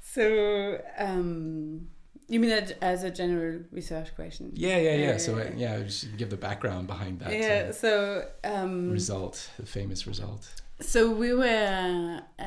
So 0.00 0.80
um 0.98 1.88
you 2.28 2.38
mean 2.40 2.50
that 2.50 2.76
as 2.82 3.04
a 3.04 3.10
general 3.10 3.60
research 3.72 4.14
question 4.14 4.50
Yeah, 4.54 4.78
yeah, 4.78 4.96
yeah. 4.96 5.16
So 5.18 5.34
Uh, 5.36 5.40
uh, 5.40 5.50
yeah, 5.56 5.82
just 5.82 6.16
give 6.16 6.28
the 6.30 6.36
background 6.36 6.86
behind 6.86 7.20
that 7.20 7.32
yeah 7.32 7.68
uh, 7.68 7.72
so 7.72 8.24
um 8.44 8.90
result, 8.90 9.50
the 9.58 9.66
famous 9.66 10.06
result. 10.06 10.48
So 10.80 11.10
we 11.10 11.32
were 11.34 12.20
uh, 12.38 12.44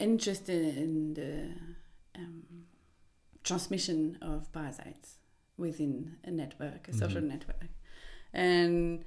interested 0.00 0.76
in 0.76 1.14
the 1.14 1.50
um, 2.20 2.42
transmission 3.44 4.18
of 4.20 4.50
parasites 4.52 5.18
within 5.56 6.16
a 6.24 6.30
network, 6.30 6.88
a 6.88 6.92
social 6.92 7.22
Mhm. 7.22 7.28
network, 7.28 7.70
and 8.32 9.04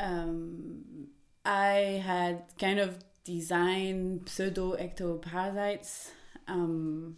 um, 0.00 1.08
I 1.44 2.02
had 2.04 2.42
kind 2.58 2.80
of 2.80 2.98
designed 3.32 4.28
pseudo 4.28 4.66
ectoparasites 4.86 5.92
um, 6.54 7.16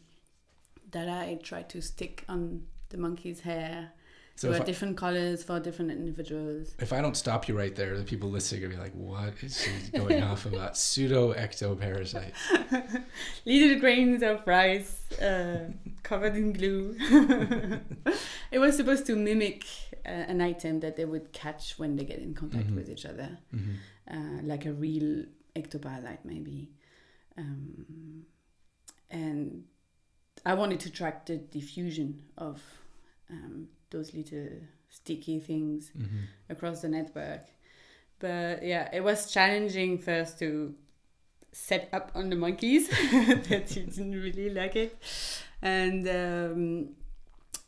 that 0.90 1.09
I 1.09 1.38
try 1.50 1.62
to 1.75 1.81
stick 1.81 2.25
on 2.29 2.62
the 2.90 2.99
monkey's 2.99 3.40
hair 3.50 3.93
So 4.35 4.49
there 4.50 4.61
I, 4.62 4.64
different 4.64 4.97
colors 5.05 5.38
for 5.49 5.57
different 5.61 5.90
individuals. 5.93 6.67
if 6.87 6.90
I 6.97 7.00
don't 7.05 7.17
stop 7.25 7.40
you 7.49 7.55
right 7.62 7.75
there, 7.81 7.93
the 8.02 8.09
people 8.12 8.29
listening 8.37 8.64
are 8.64 8.71
be 8.76 8.81
like, 8.87 8.95
"What 9.12 9.35
is 9.47 9.52
she 9.62 9.71
going 10.02 10.23
off 10.31 10.43
about?" 10.50 10.73
Pseudo 10.85 11.23
ectoparasites. 11.45 12.40
Little 13.52 13.79
grains 13.85 14.21
of 14.31 14.37
rice 14.57 14.93
uh, 15.31 15.61
covered 16.11 16.35
in 16.43 16.49
glue. 16.59 16.83
it 18.55 18.59
was 18.64 18.73
supposed 18.81 19.05
to 19.09 19.14
mimic 19.29 19.61
uh, 20.12 20.25
an 20.33 20.40
item 20.52 20.75
that 20.85 20.95
they 20.99 21.05
would 21.12 21.26
catch 21.43 21.64
when 21.81 21.90
they 21.97 22.05
get 22.12 22.19
in 22.26 22.33
contact 22.40 22.69
Mhm. 22.69 22.76
with 22.79 22.88
each 22.95 23.07
other, 23.12 23.31
hmm 23.59 23.75
uh, 24.17 24.38
like 24.52 24.64
a 24.67 24.73
real 24.87 25.11
ectoparasite, 25.57 26.25
maybe. 26.25 26.71
Um, 27.37 28.25
and 29.11 29.64
I 30.45 30.54
wanted 30.54 30.80
to 30.80 30.90
track 30.90 31.26
the 31.26 31.37
diffusion 31.37 32.23
of 32.38 32.62
um, 33.30 33.69
those 33.90 34.14
little 34.14 34.49
sticky 34.88 35.38
things 35.40 35.90
hmm 35.97 36.25
across 36.49 36.83
the 36.83 36.88
network. 36.88 37.42
But 38.19 38.62
yeah, 38.62 38.88
it 38.92 39.02
was 39.02 39.30
challenging 39.33 39.99
first 39.99 40.38
to 40.40 40.75
set 41.52 41.88
up 41.92 42.12
on 42.14 42.28
the 42.30 42.37
monkeys 42.37 42.88
that 43.49 43.75
you 43.75 43.85
didn't 43.85 44.12
really 44.12 44.50
like 44.50 44.76
it, 44.76 44.97
and 45.62 46.07
um, 46.09 46.88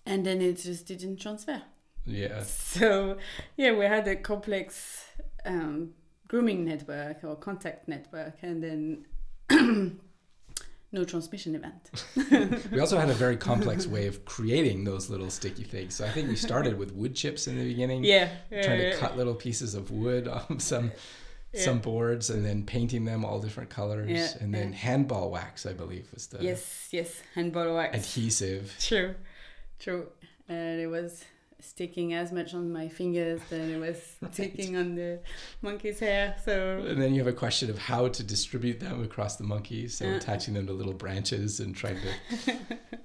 and 0.05 0.27
then 0.27 0.43
it 0.43 0.59
just 0.59 0.87
didn't 0.87 1.17
transfer. 1.21 1.63
Yeah. 2.05 2.43
So 2.43 3.17
yeah, 3.57 3.73
we 3.73 3.85
had 3.85 4.07
a 4.09 4.17
complex 4.17 5.05
um, 5.45 5.95
grooming 6.33 6.65
network 6.65 7.23
or 7.25 7.37
contact 7.37 7.87
network, 7.89 8.37
and 8.43 8.63
then. 8.65 9.05
no 10.95 11.05
transmission 11.05 11.55
event. 11.55 11.85
We 12.73 12.81
also 12.81 12.99
had 12.99 13.11
a 13.11 13.15
very 13.15 13.37
complex 13.37 13.87
way 13.95 14.07
of 14.07 14.25
creating 14.25 14.85
those 14.85 15.11
little 15.11 15.31
sticky 15.31 15.65
things. 15.65 15.95
So 15.97 16.05
I 16.07 16.11
think 16.11 16.29
we 16.29 16.37
started 16.37 16.79
with 16.79 16.93
wood 16.93 17.15
chips 17.15 17.47
in 17.49 17.59
the 17.59 17.65
beginning. 17.65 18.05
Yeah, 18.05 18.29
yeah, 18.51 18.63
trying 18.63 18.79
to 18.81 18.89
yeah. 18.89 18.97
cut 18.97 19.17
little 19.17 19.35
pieces 19.35 19.75
of 19.75 19.91
wood 19.91 20.27
off 20.29 20.61
some 20.61 20.93
Yeah. 21.53 21.65
some 21.69 21.79
boards 21.81 22.31
and 22.31 22.43
then 22.47 22.65
painting 22.65 23.05
them 23.05 23.25
all 23.27 23.39
different 23.47 23.69
colors 23.69 24.11
Yeah, 24.11 24.43
and 24.43 24.55
then 24.55 24.69
yeah. 24.71 24.79
handball 24.87 25.31
wax 25.31 25.67
i 25.67 25.75
believe 25.83 26.07
was 26.15 26.27
the 26.29 26.39
Yes, 26.43 26.89
yes, 26.99 27.11
handball 27.35 27.75
wax. 27.79 27.91
adhesive 28.01 28.65
True, 28.89 29.15
true. 29.85 30.05
And 30.49 30.81
it 30.81 30.87
was 30.99 31.11
sticking 31.63 32.13
as 32.15 32.33
much 32.33 32.55
on 32.55 32.73
my 32.73 32.89
fingers 32.89 33.41
than 33.51 33.71
it 33.71 33.79
was 33.79 34.01
sticking 34.33 34.77
on 34.77 34.95
the 34.95 35.21
monkey's 35.63 36.01
hair. 36.01 36.37
So 36.45 36.85
and 36.87 37.01
then 37.01 37.15
you 37.15 37.21
have 37.21 37.27
a 37.33 37.33
question 37.37 37.71
of 37.71 37.79
how 37.79 38.09
to 38.09 38.23
distribute 38.23 38.81
them 38.81 39.03
across 39.03 39.37
the 39.37 39.45
monkeys 39.45 39.97
so 39.99 40.07
Uh. 40.07 40.17
attaching 40.17 40.55
them 40.55 40.67
to 40.67 40.73
little 40.73 40.93
branches 40.95 41.61
and 41.61 41.75
trying 41.75 41.99
to 42.01 42.57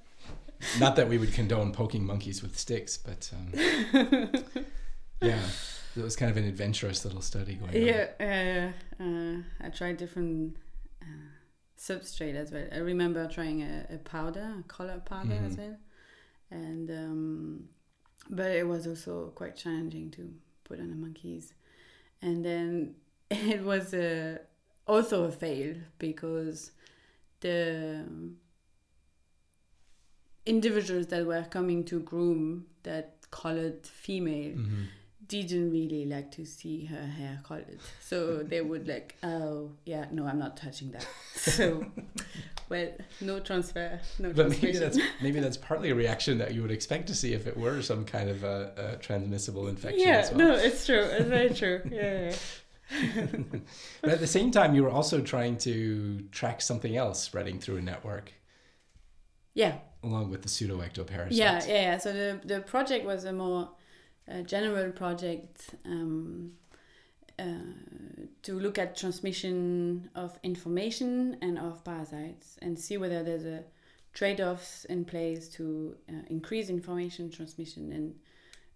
not 0.80 0.96
that 0.96 1.08
we 1.08 1.18
would 1.18 1.34
condone 1.34 1.72
poking 1.72 2.04
monkeys 2.06 2.42
with 2.42 2.58
sticks 2.58 2.98
but 2.98 3.30
um, 3.34 4.30
yeah 5.22 5.40
it 5.96 6.04
was 6.04 6.16
kind 6.16 6.30
of 6.32 6.38
an 6.38 6.44
adventurous 6.46 7.06
little 7.06 7.22
study 7.22 7.56
going 7.56 7.72
on 7.76 7.82
yeah, 7.82 8.74
uh, 9.00 9.04
uh, 9.04 9.38
I 9.66 9.70
tried 9.70 9.98
different 9.98 10.58
uh, 11.02 11.06
substrate 11.80 12.36
as 12.36 12.52
well. 12.52 12.68
I 12.72 12.78
remember 12.78 13.28
trying 13.28 13.62
a, 13.64 13.86
a 13.90 13.98
powder, 13.98 14.56
a 14.60 14.64
color 14.68 15.02
powder 15.04 15.40
as 15.46 15.56
Mhm. 15.56 15.58
well, 15.58 15.78
and 16.52 16.90
um, 16.92 17.70
but 18.30 18.52
it 18.52 18.68
was 18.68 18.88
also 18.88 19.32
quite 19.36 19.56
challenging 19.56 20.12
to 20.12 20.34
put 20.64 20.80
on 20.80 20.90
the 20.90 20.96
monkeys, 20.96 21.54
and 22.22 22.44
then 22.44 22.96
it 23.32 23.64
was 23.64 23.94
a, 23.94 24.40
also 24.88 25.24
a 25.26 25.32
fail 25.32 25.76
because 26.00 26.72
the 27.42 28.04
individuals 30.46 31.08
that 31.08 31.26
were 31.26 31.44
coming 31.50 31.84
to 31.86 32.00
groom 32.00 32.66
that 32.84 33.16
colored 33.32 33.86
female 33.86 34.56
Mhm. 34.56 34.86
didn't 35.28 35.72
really 35.72 36.06
like 36.06 36.32
to 36.32 36.46
see 36.46 36.86
her 36.86 37.06
hair 37.06 37.42
colored. 37.44 37.80
So 38.02 38.44
they 38.44 38.62
would 38.62 38.88
like, 38.88 39.16
oh 39.24 39.72
yeah, 39.86 40.06
no, 40.12 40.26
I'm 40.26 40.40
not 40.40 40.56
touching 40.58 40.92
that. 40.92 41.06
So, 41.36 41.86
well, 42.70 42.90
no 43.22 43.40
transfer, 43.40 44.00
no 44.20 44.32
but 44.34 44.50
maybe 44.50 44.78
that's 44.78 44.98
maybe 45.22 45.40
that's 45.40 45.58
partly 45.58 45.90
a 45.90 45.96
reaction 45.96 46.38
that 46.40 46.54
you 46.54 46.62
would 46.62 46.72
expect 46.72 47.08
to 47.08 47.16
see 47.16 47.34
if 47.34 47.48
it 47.48 47.56
were 47.58 47.82
some 47.82 48.06
kind 48.06 48.30
of 48.30 48.44
a, 48.44 48.72
a 48.96 48.98
transmissible 48.98 49.68
infection 49.68 50.08
yeah, 50.08 50.18
as 50.18 50.32
well. 50.32 50.40
no, 50.40 50.54
it's 50.56 50.86
true. 50.86 51.02
It's 51.02 51.28
very 51.30 51.50
true. 51.54 51.82
Yeah. 51.92 52.36
but 54.02 54.12
at 54.12 54.20
the 54.20 54.28
same 54.28 54.50
time, 54.52 54.74
you 54.74 54.84
were 54.84 54.90
also 54.90 55.22
trying 55.22 55.58
to 55.58 56.22
track 56.32 56.62
something 56.62 56.96
else 56.96 57.22
spreading 57.22 57.60
through 57.60 57.78
a 57.78 57.82
network 57.82 58.32
Yeah. 59.54 59.80
along 60.04 60.30
with 60.30 60.42
the 60.44 60.50
pseudoectoparasites. 60.50 61.28
Yeah, 61.32 61.66
yeah, 61.66 61.82
yeah. 61.82 61.98
So 61.98 62.14
the 62.14 62.40
the 62.46 62.62
project 62.62 63.06
was 63.06 63.26
a 63.26 63.34
more 63.34 63.72
uh, 64.32 64.42
general 64.42 64.92
project 64.92 65.76
um, 65.86 66.54
to 67.38 68.60
look 68.60 68.78
at 68.78 68.96
transmission 68.96 70.10
of 70.16 70.40
information 70.44 71.38
and 71.42 71.60
of 71.60 71.84
parasites 71.84 72.58
and 72.62 72.78
see 72.78 72.98
whether 72.98 73.24
there's 73.24 73.46
a 73.46 73.64
trade-offs 74.14 74.86
in 74.86 75.06
place 75.06 75.48
to 75.48 75.96
uh, 76.10 76.14
increase 76.30 76.70
information 76.70 77.30
transmission 77.30 77.92
and 77.92 78.16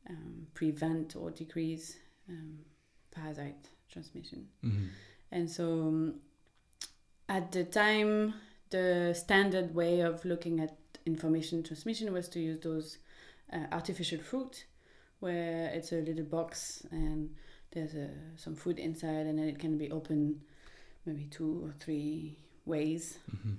um, 0.09 0.47
prevent 0.53 1.15
or 1.15 1.31
decrease 1.31 1.97
um, 2.29 2.59
parasite 3.11 3.69
transmission. 3.91 4.47
Mhm. 4.63 4.89
And 5.31 5.49
so 5.49 5.65
um, 5.71 6.19
at 7.27 7.51
the 7.51 7.63
time, 7.63 8.33
the 8.69 9.13
standard 9.13 9.73
way 9.73 10.01
of 10.01 10.23
looking 10.25 10.59
at 10.59 10.77
information 11.05 11.63
transmission 11.63 12.13
was 12.13 12.29
to 12.29 12.39
use 12.39 12.59
those 12.61 12.97
uh, 13.51 13.65
artificial 13.71 14.19
fruit, 14.19 14.65
where 15.19 15.71
it's 15.73 15.91
a 15.91 16.01
little 16.01 16.25
box 16.25 16.83
and 16.91 17.35
there's 17.71 17.95
a, 17.95 18.09
some 18.35 18.55
food 18.55 18.79
inside, 18.79 19.25
and 19.25 19.39
then 19.39 19.47
it 19.47 19.59
can 19.59 19.77
be 19.77 19.91
open 19.91 20.41
maybe 21.05 21.25
two 21.25 21.61
or 21.65 21.73
three 21.79 22.37
ways. 22.65 23.17
Mhm. 23.35 23.57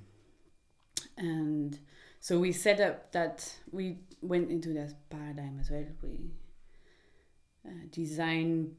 And 1.17 1.79
so 2.21 2.39
we 2.39 2.53
set 2.53 2.81
up 2.81 3.13
that 3.13 3.55
we 3.71 3.99
went 4.21 4.51
into 4.51 4.73
that 4.75 4.95
paradigm 5.11 5.59
as 5.61 5.71
well. 5.71 5.87
We 6.03 6.31
uh, 7.67 7.87
designed 7.91 8.77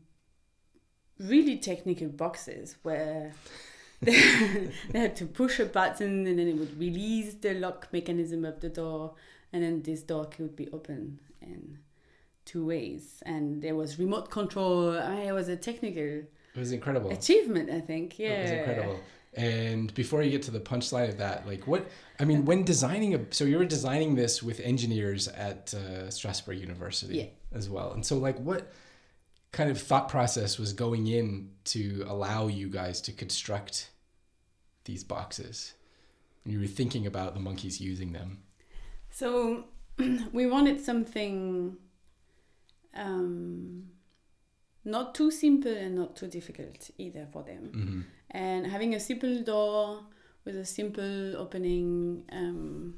really 1.19 1.57
technical 1.57 2.09
boxes 2.09 2.77
where 2.83 3.33
they, 4.01 4.71
had 4.93 5.15
to 5.17 5.25
push 5.25 5.59
a 5.59 5.65
button 5.65 6.27
and 6.27 6.39
then 6.39 6.47
it 6.47 6.57
would 6.57 6.77
release 6.77 7.35
the 7.35 7.53
lock 7.53 7.87
mechanism 7.93 8.43
of 8.43 8.59
the 8.59 8.69
door 8.69 9.15
and 9.53 9.63
then 9.63 9.81
this 9.83 10.01
door 10.01 10.25
could 10.25 10.55
be 10.55 10.67
open 10.69 11.19
in 11.41 11.79
two 12.45 12.65
ways 12.65 13.21
and 13.25 13.61
there 13.61 13.75
was 13.75 13.97
remote 13.99 14.29
control 14.29 14.97
I 14.97 15.15
mean, 15.15 15.27
it 15.27 15.31
was 15.31 15.47
a 15.49 15.55
technical 15.55 16.03
It 16.03 16.27
was 16.55 16.71
incredible. 16.71 17.11
achievement 17.11 17.69
i 17.69 17.79
think 17.79 18.19
yeah 18.19 18.29
It 18.29 18.41
was 18.43 18.51
incredible. 18.51 18.99
And 19.35 19.91
before 19.95 20.21
you 20.21 20.29
get 20.29 20.43
to 20.43 20.51
the 20.51 20.59
punchline 20.59 21.09
of 21.09 21.17
that, 21.17 21.47
like 21.47 21.65
what 21.65 21.87
I 22.19 22.23
mean, 22.25 22.45
when 22.45 22.63
designing 22.63 23.15
a 23.15 23.19
so 23.31 23.45
you 23.45 23.57
were 23.57 23.65
designing 23.65 24.13
this 24.13 24.43
with 24.43 24.59
engineers 24.59 25.27
at 25.27 25.73
uh, 25.73 26.11
Strasbourg 26.11 26.59
University 26.59 27.17
Yeah. 27.17 27.57
as 27.59 27.67
well, 27.67 27.93
and 27.93 28.05
so 28.05 28.19
like 28.19 28.37
what 28.39 28.71
kind 29.51 29.71
of 29.71 29.81
thought 29.81 30.07
process 30.07 30.59
was 30.59 30.71
going 30.73 31.07
in 31.07 31.49
to 31.73 32.05
allow 32.07 32.45
you 32.45 32.67
guys 32.69 33.01
to 33.01 33.11
construct 33.11 33.89
these 34.85 35.03
boxes? 35.03 35.73
When 36.43 36.53
you 36.53 36.59
were 36.59 36.67
thinking 36.67 37.07
about 37.07 37.33
the 37.33 37.39
monkeys 37.39 37.81
using 37.81 38.13
them. 38.13 38.43
So 39.09 39.65
we 40.31 40.45
wanted 40.45 40.79
something 40.79 41.77
um, 42.93 43.89
not 44.85 45.15
too 45.15 45.31
simple 45.31 45.71
and 45.73 45.95
not 45.95 46.15
too 46.15 46.27
difficult 46.27 46.89
either 46.97 47.27
for 47.31 47.43
them. 47.43 47.69
hmm 47.73 48.01
And 48.31 48.67
having 48.67 48.95
a 48.95 48.99
simple 48.99 49.41
door 49.43 50.03
with 50.45 50.55
a 50.57 50.65
simple 50.65 51.37
opening, 51.37 52.23
um, 52.31 52.95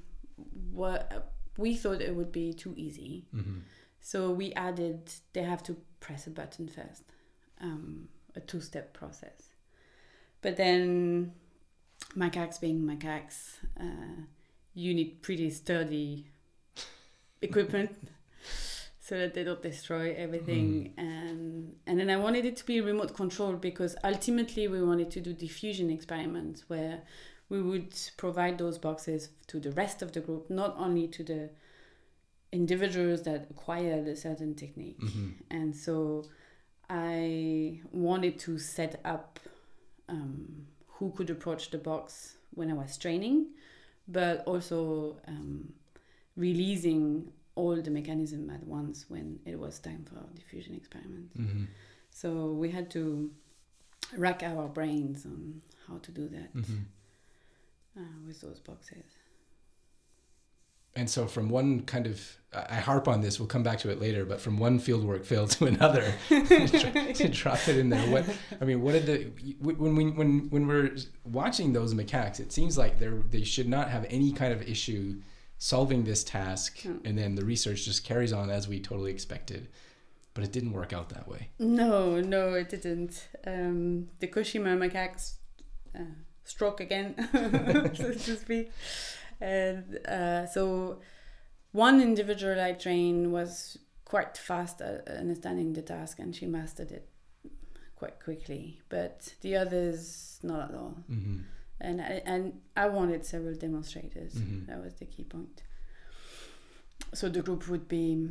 what 0.72 1.32
we 1.58 1.76
thought 1.76 2.02
it 2.02 2.16
would 2.16 2.32
be 2.32 2.54
too 2.54 2.74
easy. 2.76 3.26
hmm 3.32 3.60
So 4.02 4.32
we 4.32 4.54
added 4.54 5.12
they 5.34 5.44
have 5.44 5.64
to 5.64 5.76
press 6.00 6.28
a 6.28 6.30
button 6.30 6.68
first, 6.68 7.04
um, 7.62 8.08
a 8.36 8.40
two-step 8.40 8.94
process. 8.94 9.56
But 10.42 10.58
then 10.58 11.34
macaques 12.16 12.60
being 12.60 12.82
macaques, 12.82 13.58
uh, 13.80 14.24
you 14.74 14.94
need 14.94 15.22
pretty 15.22 15.50
sturdy 15.50 16.28
equipment 17.42 17.96
so 19.06 19.16
that 19.20 19.36
they 19.36 19.44
don't 19.44 19.62
destroy 19.62 20.16
everything. 20.18 20.94
And 20.98 21.76
and 21.86 22.00
then 22.00 22.10
I 22.10 22.18
wanted 22.18 22.44
it 22.46 22.56
to 22.58 22.66
be 22.66 22.82
remote 22.82 23.14
controlled 23.14 23.62
because 23.62 23.96
ultimately 24.04 24.68
we 24.68 24.82
wanted 24.82 25.12
to 25.12 25.22
do 25.22 25.32
diffusion 25.32 25.92
experiments 25.92 26.64
where 26.70 27.04
we 27.48 27.62
would 27.62 27.94
provide 28.18 28.58
those 28.58 28.80
boxes 28.80 29.30
to 29.48 29.60
the 29.60 29.72
rest 29.74 30.02
of 30.02 30.12
the 30.14 30.22
group, 30.22 30.50
not 30.50 30.76
only 30.80 31.08
to 31.10 31.24
the 31.24 31.50
individuals 32.52 33.22
that 33.24 33.48
acquired 33.52 34.08
a 34.08 34.16
certain 34.16 34.56
technique. 34.56 34.98
hmm 35.00 35.30
And 35.52 35.76
so 35.76 36.26
I 36.90 37.82
wanted 37.92 38.40
to 38.40 38.58
set 38.58 39.00
up 39.06 39.40
um, 40.10 40.66
who 40.96 41.12
could 41.12 41.30
approach 41.30 41.70
the 41.70 41.78
box 41.78 42.38
when 42.56 42.72
I 42.72 42.74
was 42.74 42.98
training, 42.98 43.48
but 44.08 44.44
also 44.48 45.18
um, 45.28 45.74
releasing 46.36 47.32
all 47.56 47.82
the 47.82 47.92
mechanism 47.92 48.50
at 48.50 48.64
once 48.66 49.06
when 49.10 49.40
it 49.46 49.58
was 49.60 49.80
time 49.80 50.06
for 50.10 50.20
diffusion 50.36 50.76
experiments. 50.76 51.36
hmm 51.36 51.66
So 52.12 52.52
we 52.52 52.70
had 52.72 52.90
to 52.92 53.32
rack 54.18 54.44
our 54.44 54.68
brains 54.68 55.26
on 55.26 55.62
how 55.88 55.98
to 56.00 56.12
do 56.12 56.28
that 56.30 56.50
hmm 56.54 56.84
uh, 57.98 58.02
with 58.28 58.42
those 58.42 58.60
boxes. 58.60 59.06
And 60.98 61.10
so, 61.10 61.28
from 61.28 61.50
one 61.50 61.82
kind 61.82 62.08
of, 62.08 62.22
I 62.54 62.76
harp 62.76 63.10
on 63.10 63.20
this. 63.20 63.38
We'll 63.38 63.50
come 63.50 63.64
back 63.64 63.80
to 63.80 63.90
it 63.90 64.00
later. 64.00 64.24
But 64.26 64.40
from 64.40 64.58
one 64.58 64.80
fieldwork 64.80 65.26
fail 65.26 65.46
to 65.46 65.66
another, 65.74 66.14
to 66.30 67.28
drop 67.30 67.68
it 67.68 67.78
in 67.78 67.90
there. 67.90 68.10
What 68.10 68.26
I 68.62 68.66
mean, 68.66 68.82
what 68.82 68.94
did 68.94 69.06
the 69.06 69.54
when 69.62 69.96
we 69.96 70.12
when 70.12 70.50
when 70.50 70.68
we're 70.68 70.96
watching 71.26 71.74
those 71.74 71.94
macaques, 71.94 72.40
it 72.40 72.54
seems 72.54 72.78
like 72.78 72.98
they 72.98 73.10
they 73.30 73.44
should 73.44 73.68
not 73.68 73.90
have 73.90 74.06
any 74.10 74.32
kind 74.32 74.54
of 74.54 74.62
issue 74.62 75.16
solving 75.58 76.04
this 76.04 76.24
task, 76.24 76.82
Hmm. 76.82 76.98
and 77.06 77.18
then 77.18 77.36
the 77.36 77.46
research 77.46 77.86
just 77.86 78.04
carries 78.04 78.34
on 78.34 78.50
as 78.50 78.68
we 78.68 78.80
totally 78.80 79.12
expected. 79.12 79.68
But 80.34 80.44
it 80.44 80.52
didn't 80.52 80.74
work 80.74 80.92
out 80.92 81.10
that 81.10 81.28
way. 81.30 81.50
No, 81.60 82.20
no, 82.20 82.54
it 82.56 82.70
didn't. 82.70 83.30
Um, 83.48 84.10
the 84.20 84.28
Koshima 84.28 84.76
macaques 84.78 85.36
uh, 85.98 86.02
stroke 86.44 86.82
again, 86.82 87.16
so 87.96 88.12
to 88.14 88.36
speak. 88.36 88.70
And 89.40 89.98
uh, 90.06 90.46
so 90.48 91.00
one 91.72 92.02
individual 92.02 92.60
I 92.60 92.74
trained 92.74 93.32
was 93.32 93.78
quite 94.04 94.38
fast 94.38 94.82
at 94.82 95.08
understanding 95.08 95.72
the 95.74 95.82
task 95.82 96.20
and 96.20 96.36
she 96.36 96.46
mastered 96.48 96.92
it 96.92 97.08
quite 97.96 98.20
quickly. 98.22 98.82
But 98.90 99.34
the 99.42 99.56
others, 99.56 100.40
not 100.44 100.70
at 100.70 100.76
all. 100.76 100.98
hmm 101.08 101.38
And 101.82 102.02
I, 102.02 102.22
and 102.26 102.62
I 102.76 102.88
wanted 102.88 103.26
several 103.26 103.54
demonstrators. 103.56 104.34
Mhm. 104.36 104.66
That 104.68 104.82
was 104.84 104.96
the 104.96 105.06
key 105.06 105.24
point. 105.24 105.64
So 107.14 107.30
the 107.30 107.42
group 107.42 107.68
would 107.68 107.88
be 107.88 108.30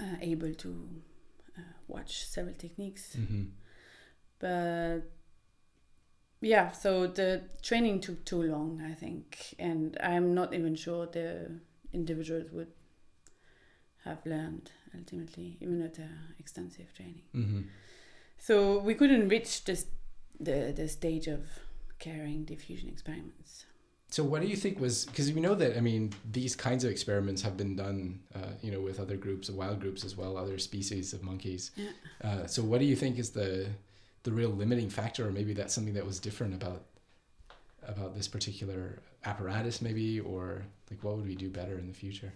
uh, 0.00 0.16
able 0.20 0.54
to 0.54 0.88
uh, 1.58 1.62
watch 1.88 2.24
several 2.26 2.54
techniques. 2.54 3.14
hmm 3.14 3.44
But 4.38 5.02
yeah, 6.40 6.70
so 6.72 7.06
the 7.06 7.42
training 7.62 8.00
took 8.00 8.24
too 8.24 8.42
long, 8.42 8.80
I 8.82 8.94
think, 8.94 9.54
and 9.58 9.96
I'm 10.02 10.34
not 10.34 10.54
even 10.54 10.74
sure 10.74 11.06
the 11.06 11.50
individuals 11.92 12.50
would 12.52 12.72
have 14.04 14.24
learned 14.24 14.70
ultimately, 14.96 15.58
even 15.60 15.82
at 15.82 15.98
extensive 16.38 16.92
training. 16.94 17.22
hmm 17.32 17.60
So 18.38 18.78
we 18.78 18.94
couldn't 18.94 19.28
reach 19.28 19.64
this 19.64 19.86
the 20.38 20.72
the 20.74 20.88
stage 20.88 21.26
of 21.26 21.40
carrying 22.00 22.44
diffusion 22.44 22.88
experiments. 22.88 23.66
So, 24.08 24.24
what 24.24 24.42
do 24.42 24.48
you 24.48 24.56
think 24.56 24.80
was 24.80 25.04
because 25.04 25.32
we 25.32 25.40
know 25.40 25.54
that 25.54 25.76
I 25.76 25.80
mean 25.80 26.12
these 26.28 26.56
kinds 26.56 26.82
of 26.82 26.90
experiments 26.90 27.42
have 27.42 27.56
been 27.56 27.76
done, 27.76 28.18
uh, 28.34 28.54
you 28.60 28.72
know, 28.72 28.80
with 28.80 28.98
other 28.98 29.16
groups, 29.16 29.48
of 29.48 29.54
wild 29.54 29.80
groups 29.80 30.04
as 30.04 30.16
well, 30.16 30.36
other 30.36 30.58
species 30.58 31.12
of 31.12 31.22
monkeys. 31.22 31.70
Yeah. 31.76 31.90
Uh, 32.22 32.46
so, 32.46 32.62
what 32.62 32.80
do 32.80 32.86
you 32.86 32.96
think 32.96 33.20
is 33.20 33.30
the 33.30 33.68
the 34.24 34.32
real 34.32 34.50
limiting 34.50 34.90
factor, 34.90 35.28
or 35.28 35.30
maybe 35.30 35.52
that's 35.52 35.72
something 35.72 35.94
that 35.94 36.04
was 36.04 36.18
different 36.18 36.54
about 36.54 36.86
about 37.86 38.16
this 38.16 38.26
particular 38.26 38.98
apparatus, 39.24 39.80
maybe, 39.80 40.18
or 40.18 40.62
like 40.90 41.04
what 41.04 41.16
would 41.16 41.26
we 41.26 41.36
do 41.36 41.48
better 41.48 41.78
in 41.78 41.86
the 41.86 41.94
future? 41.94 42.32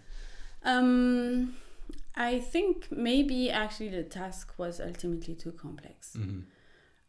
Um, 0.63 1.55
I 2.15 2.39
think 2.39 2.89
maybe 2.89 3.51
actually 3.51 3.89
the 3.89 4.03
task 4.03 4.53
was 4.57 4.79
ultimately 4.79 5.35
too 5.35 5.51
complex. 5.51 6.13
hmm 6.13 6.39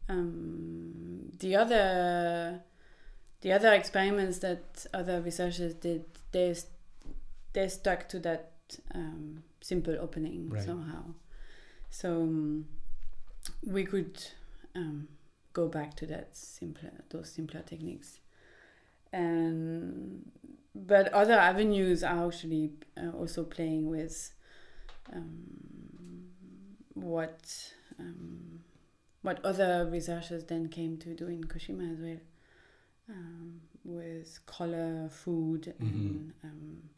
Um, 0.09 1.31
the 1.39 1.55
other 1.55 2.61
the 3.41 3.51
other 3.51 3.73
experiments 3.73 4.39
that 4.39 4.85
other 4.93 5.21
researchers 5.21 5.73
did, 5.75 6.05
they 6.31 6.55
they 7.53 7.67
stuck 7.67 8.09
to 8.09 8.19
that 8.19 8.51
um, 8.93 9.43
simple 9.61 9.95
opening 9.99 10.49
Right. 10.49 10.63
somehow. 10.63 11.03
So 11.89 12.21
um, 12.21 12.67
we 13.65 13.83
could 13.83 14.21
um, 14.75 15.07
go 15.53 15.67
back 15.67 15.95
to 15.95 16.05
that 16.07 16.35
simpler 16.35 16.91
those 17.09 17.29
simpler 17.29 17.61
techniques. 17.61 18.19
And 19.13 20.29
but 20.75 21.11
other 21.13 21.33
avenues 21.33 22.03
are 22.03 22.27
actually 22.27 22.71
uh, 22.97 23.09
also 23.17 23.43
playing 23.43 23.89
with 23.89 24.31
um, 25.13 26.27
what 26.93 27.73
um, 27.99 28.59
what 29.21 29.43
other 29.43 29.87
researchers 29.91 30.43
then 30.45 30.69
came 30.69 30.97
to 30.97 31.13
do 31.13 31.27
in 31.27 31.43
Koshima 31.43 31.91
as 31.93 31.99
well, 31.99 32.19
um, 33.09 33.61
with 33.83 34.39
color, 34.45 35.09
food, 35.09 35.73
and 35.79 36.33
um, 36.43 36.89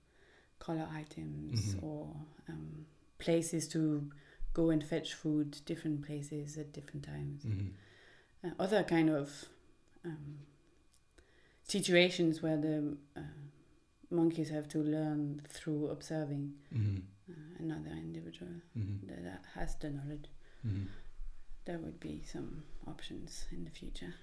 color 0.60 0.88
items, 0.92 1.76
Mhm. 1.76 1.84
or 1.84 2.16
um, 2.50 2.86
places 3.18 3.68
to 3.70 4.12
go 4.54 4.70
and 4.70 4.84
fetch 4.84 5.14
food, 5.14 5.60
different 5.66 6.02
places 6.06 6.58
at 6.58 6.74
different 6.74 7.04
times. 7.06 7.44
hmm 7.44 7.70
Uh, 8.44 8.52
other 8.58 8.84
kind 8.84 9.10
of 9.10 9.50
um, 10.06 10.40
situations 11.64 12.42
where 12.42 12.58
the 12.58 12.98
uh, 13.16 13.22
monkeys 14.10 14.50
have 14.50 14.68
to 14.70 14.80
learn 14.80 15.42
through 15.48 15.88
observing 15.90 16.54
hmm 16.72 16.98
uh, 17.30 17.34
another 17.60 17.92
individual 17.92 18.54
hmm 18.74 18.98
that 19.08 19.24
that 19.24 19.44
has 19.56 19.76
the 19.76 19.90
knowledge. 19.90 20.28
There 21.70 21.78
would 21.78 22.00
be 22.00 22.24
some 22.26 22.64
options 22.88 23.46
in 23.52 23.64
the 23.64 23.70
future. 23.70 24.16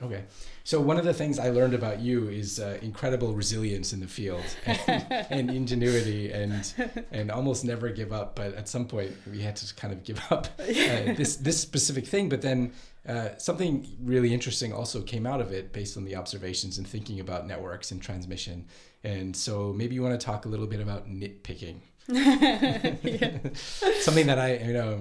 Okay. 0.00 0.22
So 0.62 0.80
one 0.80 0.98
of 0.98 1.04
the 1.04 1.12
things 1.12 1.36
I 1.36 1.50
learned 1.50 1.74
about 1.74 1.98
you 1.98 2.28
is 2.28 2.60
uh, 2.60 2.78
incredible 2.80 3.34
resilience 3.34 3.92
in 3.92 3.98
the 3.98 4.06
field 4.06 4.44
and, 4.66 5.04
and 5.30 5.50
ingenuity 5.50 6.30
and 6.30 6.72
and 7.10 7.32
almost 7.32 7.64
never 7.64 7.88
give 7.88 8.12
up. 8.12 8.36
But 8.36 8.54
at 8.54 8.68
some 8.68 8.86
point 8.86 9.16
we 9.28 9.40
had 9.40 9.56
to 9.56 9.74
kind 9.74 9.92
of 9.92 10.04
give 10.04 10.20
up 10.30 10.46
uh, 10.60 10.64
this 10.64 11.34
this 11.34 11.60
specific 11.60 12.06
thing. 12.06 12.28
But 12.28 12.40
then 12.40 12.72
uh, 13.08 13.30
something 13.36 13.88
really 14.00 14.32
interesting 14.32 14.72
also 14.72 15.02
came 15.02 15.26
out 15.26 15.40
of 15.40 15.50
it 15.50 15.72
based 15.72 15.96
on 15.96 16.04
the 16.04 16.14
observations 16.14 16.78
and 16.78 16.86
thinking 16.86 17.18
about 17.18 17.48
networks 17.48 17.90
and 17.90 18.00
transmission. 18.00 18.64
And 19.02 19.34
so 19.34 19.72
maybe 19.72 19.96
you 19.96 20.04
want 20.04 20.20
to 20.20 20.24
talk 20.24 20.44
a 20.44 20.48
little 20.48 20.68
bit 20.68 20.80
about 20.80 21.08
nitpicking. 21.08 21.80
Something 24.02 24.28
that 24.28 24.38
I 24.38 24.58
you 24.58 24.72
know 24.72 25.00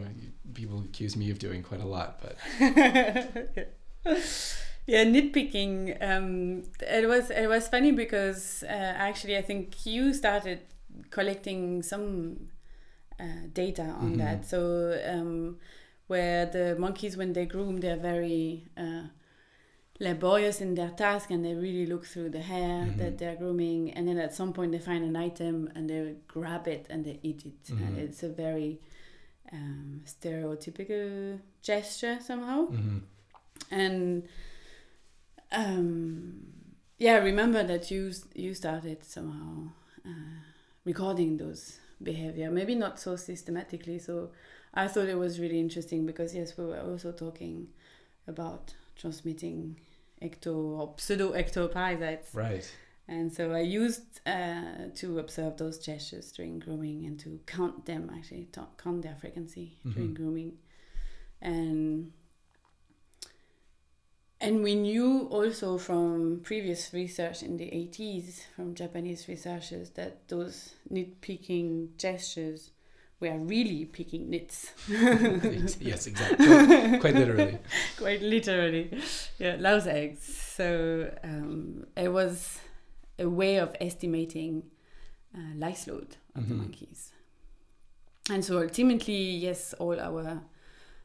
people 0.56 0.80
accuse 0.80 1.16
me 1.16 1.30
of 1.32 1.38
doing 1.40 1.62
quite 1.64 1.82
a 1.82 1.86
lot, 1.86 2.20
but 2.24 2.36
yeah, 4.88 5.04
nitpicking. 5.04 5.76
Um, 6.02 6.64
it 6.82 7.08
was 7.08 7.30
it 7.30 7.48
was 7.48 7.68
funny 7.68 7.92
because 7.92 8.64
uh, 8.68 8.94
actually 9.08 9.38
I 9.38 9.42
think 9.42 9.86
you 9.86 10.14
started 10.14 10.60
collecting 11.10 11.84
some 11.84 12.50
uh, 13.20 13.48
data 13.54 13.84
on 13.84 14.14
Mhm. 14.14 14.18
that. 14.18 14.46
So 14.46 14.60
um, 15.14 15.58
where 16.08 16.46
the 16.46 16.76
monkeys 16.80 17.18
when 17.18 17.34
they 17.34 17.46
groom, 17.46 17.78
they're 17.82 17.98
very 18.14 18.68
uh, 18.78 19.04
laborious 20.00 20.62
in 20.62 20.76
their 20.76 20.90
task 20.90 21.32
and 21.32 21.44
they 21.46 21.54
really 21.56 21.86
look 21.86 22.06
through 22.06 22.30
the 22.30 22.42
hair 22.42 22.86
Mhm. 22.86 22.98
that 22.98 23.18
they're 23.18 23.36
grooming, 23.38 23.92
and 23.96 24.08
then 24.08 24.18
at 24.18 24.34
some 24.34 24.52
point 24.54 24.72
they 24.72 24.80
find 24.80 25.04
an 25.04 25.16
item 25.16 25.70
and 25.76 25.90
they 25.90 26.16
grab 26.28 26.68
it 26.68 26.86
and 26.90 27.04
they 27.06 27.20
eat 27.24 27.46
it, 27.46 27.70
and 27.70 27.96
Mhm. 27.96 28.04
it's 28.06 28.22
a 28.24 28.30
very 28.30 28.80
um, 29.56 30.02
stereotypical 30.06 31.40
gesture 31.62 32.18
somehow 32.22 32.68
mhm. 32.68 33.02
and 33.72 34.28
um, 35.52 36.46
yeah, 36.98 37.18
remember 37.18 37.64
that 37.64 37.92
you 37.92 38.12
you 38.34 38.54
started 38.54 39.04
somehow 39.04 39.70
uh, 40.06 40.40
recording 40.86 41.38
those 41.38 41.80
behavior. 42.02 42.50
Maybe 42.50 42.76
not 42.76 43.00
so 43.00 43.16
systematically. 43.16 44.00
So 44.00 44.32
I 44.74 44.88
thought 44.88 45.08
it 45.08 45.18
was 45.18 45.40
really 45.40 45.60
interesting 45.60 46.06
because 46.06 46.36
yes, 46.36 46.58
we 46.58 46.66
were 46.66 46.80
also 46.80 47.12
talking 47.12 47.68
about 48.28 48.74
transmitting 48.96 49.80
ecto 50.22 50.80
or 50.80 50.94
pseudo 50.98 51.34
ectoparasites, 51.34 52.34
right. 52.34 52.70
And 53.08 53.32
so 53.34 53.52
I 53.52 53.60
used 53.62 54.22
uh, 54.26 54.90
to 54.96 55.20
observe 55.20 55.58
those 55.58 55.78
gestures 55.80 56.32
during 56.32 56.60
grooming 56.60 57.06
and 57.06 57.20
to 57.20 57.40
count 57.46 57.86
them 57.86 58.10
actually, 58.16 58.46
to 58.54 58.68
count 58.78 59.02
their 59.04 59.16
frequency 59.16 59.78
during 59.94 60.10
Mhm. 60.10 60.16
grooming, 60.16 60.58
and 61.42 62.12
and 64.42 64.62
we 64.64 64.76
knew 64.76 65.28
also 65.32 65.78
from 65.78 66.42
previous 66.44 66.94
research 66.94 67.42
in 67.42 67.58
the 67.58 67.70
80s 67.74 68.44
from 68.56 68.76
Japanese 68.76 69.28
researchers 69.28 69.92
that 69.92 70.28
those 70.28 70.74
nitpicking 70.92 71.98
gestures 71.98 72.72
were 73.22 73.38
really 73.38 73.86
picking 73.86 74.30
nits. 74.30 74.72
yes, 75.80 76.06
exactly. 76.06 76.46
Quite, 76.46 77.00
quite 77.00 77.16
literally. 77.16 77.58
quite 77.98 78.22
literally 78.22 79.02
yeah 79.40 79.56
louse 79.58 79.88
eggs 79.88 80.22
so 80.24 81.10
um, 81.24 81.88
it 81.96 82.10
was 82.12 82.60
a 83.20 83.28
way 83.30 83.58
of 83.58 83.76
estimating 83.82 84.64
uh, 85.36 85.40
lice 85.56 85.88
load 85.88 86.18
of 86.36 86.48
the 86.48 86.54
Mhm. 86.54 86.58
monkeys 86.60 87.12
and 88.30 88.44
so 88.44 88.62
ultimately 88.62 89.22
yes 89.48 89.74
all 89.80 90.00
our 90.00 90.42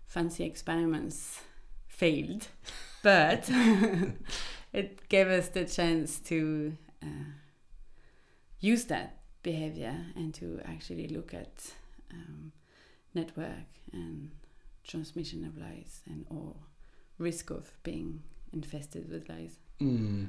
fancy 0.07 0.45
experiments 0.45 1.41
failed 1.89 2.49
but 3.03 3.49
it 4.73 5.09
gave 5.09 5.29
us 5.29 5.49
the 5.49 5.65
chance 5.65 6.19
to 6.21 6.77
uh, 7.03 7.07
use 8.61 8.85
that 8.87 9.19
behavior 9.43 9.97
and 10.17 10.35
to 10.35 10.61
actually 10.65 11.09
look 11.09 11.33
at 11.35 11.75
um, 12.13 12.53
network 13.15 13.69
and 13.93 14.31
transmission 14.85 15.45
of 15.45 15.57
lice 15.57 16.03
and 16.07 16.27
or 16.31 16.55
risk 17.19 17.51
of 17.51 17.71
being 17.83 18.23
infested 18.53 19.09
with 19.11 19.29
lice. 19.29 19.57
Mm. 19.81 20.29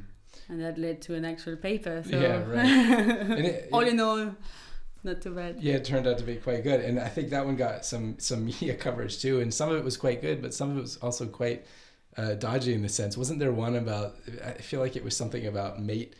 And 0.49 0.61
that 0.61 0.77
led 0.77 1.01
to 1.03 1.15
an 1.15 1.25
actual 1.25 1.55
paper. 1.55 2.03
So 2.09 2.19
Yeah, 2.19 2.43
right. 2.47 3.39
It- 3.39 3.69
all 3.71 3.81
in 3.87 3.99
all, 3.99 4.35
not 5.03 5.21
too 5.21 5.31
bad. 5.33 5.61
Yeah, 5.61 5.75
it 5.75 5.85
turned 5.85 6.07
out 6.07 6.17
to 6.19 6.23
be 6.23 6.35
quite 6.35 6.63
good, 6.63 6.79
and 6.81 6.99
I 6.99 7.07
think 7.07 7.29
that 7.29 7.45
one 7.45 7.55
got 7.55 7.85
some 7.85 8.17
some 8.19 8.45
media 8.51 8.75
coverage 8.75 9.19
too. 9.21 9.39
And 9.41 9.53
some 9.53 9.69
of 9.71 9.77
it 9.77 9.83
was 9.83 9.97
quite 9.97 10.21
good, 10.21 10.41
but 10.41 10.53
some 10.53 10.71
of 10.71 10.77
it 10.77 10.81
was 10.81 10.97
also 10.97 11.25
quite 11.25 11.65
uh, 12.17 12.33
dodgy 12.35 12.73
in 12.73 12.81
the 12.81 12.89
sense. 12.89 13.17
Wasn't 13.17 13.39
there 13.39 13.51
one 13.53 13.75
about? 13.75 14.15
I 14.45 14.51
feel 14.53 14.79
like 14.79 14.95
it 14.95 15.03
was 15.03 15.15
something 15.15 15.45
about 15.47 15.81
mate, 15.81 16.13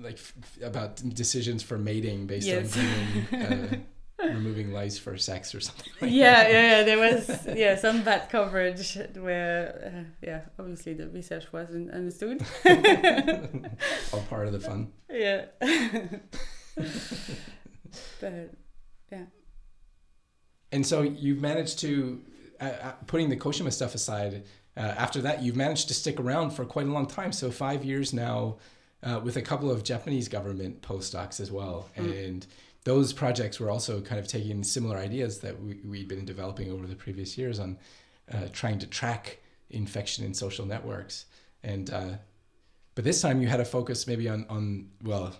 like 0.00 0.14
f- 0.14 0.58
about 0.62 0.96
decisions 1.14 1.62
for 1.62 1.78
mating 1.78 2.26
based 2.26 2.46
Yes. 2.46 2.76
on 2.76 2.84
removing, 2.84 3.42
uh, 3.42 3.76
removing 4.18 4.72
lice 4.72 4.98
for 4.98 5.16
sex 5.16 5.54
or 5.54 5.60
something. 5.60 5.92
Like 6.00 6.10
yeah, 6.10 6.44
that. 6.44 6.52
yeah, 6.52 6.78
yeah. 6.78 6.82
There 6.84 6.98
was 6.98 7.46
yeah 7.56 7.76
some 7.76 8.02
bad 8.02 8.28
coverage 8.30 8.98
where 9.16 9.92
uh, 9.94 10.04
yeah 10.22 10.40
obviously 10.58 10.94
the 10.94 11.08
research 11.08 11.52
wasn't 11.52 11.90
understood. 11.90 12.44
all 14.12 14.22
part 14.22 14.46
of 14.46 14.52
the 14.52 14.60
fun. 14.60 14.92
yeah. 15.10 15.46
but 18.20 18.50
yeah. 19.10 19.24
And 20.72 20.86
so 20.86 21.02
you've 21.02 21.40
managed 21.40 21.78
to, 21.80 22.22
uh, 22.60 22.64
uh, 22.64 22.92
putting 23.06 23.30
the 23.30 23.36
Koshima 23.36 23.72
stuff 23.72 23.94
aside, 23.94 24.44
uh, 24.76 24.80
after 24.80 25.22
that, 25.22 25.42
you've 25.42 25.56
managed 25.56 25.88
to 25.88 25.94
stick 25.94 26.20
around 26.20 26.50
for 26.50 26.64
quite 26.64 26.86
a 26.86 26.90
long 26.90 27.06
time. 27.06 27.32
So 27.32 27.50
five 27.50 27.84
years 27.84 28.12
now, 28.12 28.56
uh, 29.02 29.20
with 29.22 29.36
a 29.36 29.42
couple 29.42 29.70
of 29.70 29.84
Japanese 29.84 30.28
government 30.28 30.82
postdocs 30.82 31.40
as 31.40 31.50
well. 31.50 31.88
And 31.96 32.46
those 32.86 33.12
projects 33.12 33.58
were 33.58 33.68
also 33.68 34.00
kind 34.00 34.20
of 34.20 34.28
taking 34.28 34.62
similar 34.62 34.96
ideas 34.96 35.40
that 35.40 35.60
we, 35.60 35.80
we'd 35.84 36.06
been 36.06 36.24
developing 36.24 36.70
over 36.70 36.86
the 36.86 36.94
previous 36.94 37.36
years 37.36 37.58
on 37.58 37.76
uh, 38.32 38.46
trying 38.52 38.78
to 38.78 38.86
track 38.86 39.40
infection 39.70 40.24
in 40.24 40.32
social 40.32 40.64
networks. 40.64 41.26
And 41.64 41.92
uh, 41.92 42.18
but 42.94 43.02
this 43.02 43.20
time 43.20 43.42
you 43.42 43.48
had 43.48 43.58
a 43.58 43.64
focus 43.64 44.06
maybe 44.06 44.28
on 44.28 44.46
on 44.48 44.90
well, 45.02 45.34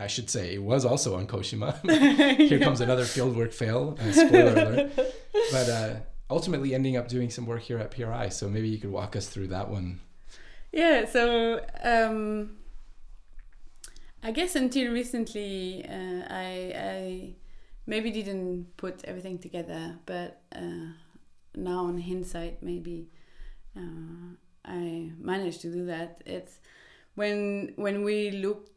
I 0.00 0.08
should 0.08 0.28
say 0.28 0.52
it 0.52 0.64
was 0.64 0.84
also 0.84 1.14
on 1.14 1.28
Koshima. 1.28 1.78
Here 2.48 2.58
comes 2.58 2.80
another 2.80 3.04
fieldwork 3.04 3.54
fail. 3.54 3.96
Uh, 4.00 4.10
spoiler 4.10 4.52
alert. 4.52 4.92
But 5.52 5.68
uh, 5.68 5.94
ultimately 6.28 6.74
ending 6.74 6.96
up 6.96 7.06
doing 7.06 7.30
some 7.30 7.46
work 7.46 7.62
here 7.62 7.78
at 7.78 7.92
PRI. 7.92 8.30
So 8.30 8.48
maybe 8.48 8.68
you 8.68 8.78
could 8.78 8.90
walk 8.90 9.14
us 9.14 9.28
through 9.28 9.48
that 9.48 9.68
one. 9.68 10.00
yeah, 10.72 11.04
so 11.04 11.64
um, 11.84 12.56
I 14.22 14.32
guess 14.32 14.54
until 14.54 14.92
recently, 14.92 15.84
uh, 15.88 16.22
I 16.28 16.72
I 16.76 17.34
maybe 17.86 18.10
didn't 18.10 18.76
put 18.76 19.04
everything 19.04 19.38
together, 19.38 19.98
but 20.06 20.42
uh, 20.54 20.92
now 21.54 21.84
on 21.86 22.00
hindsight, 22.00 22.62
maybe 22.62 23.08
uh, 23.76 24.34
I 24.64 25.12
managed 25.18 25.62
to 25.62 25.72
do 25.72 25.86
that. 25.86 26.22
It's 26.26 26.58
when 27.14 27.72
when 27.76 28.04
we 28.04 28.30
looked 28.30 28.70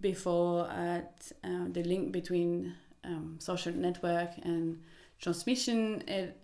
before 0.00 0.68
at 0.70 1.32
uh, 1.44 1.66
the 1.72 1.82
link 1.82 2.12
between 2.12 2.74
um, 3.04 3.36
social 3.38 3.72
network 3.72 4.30
and 4.42 4.82
transmission, 5.18 6.02
it 6.08 6.36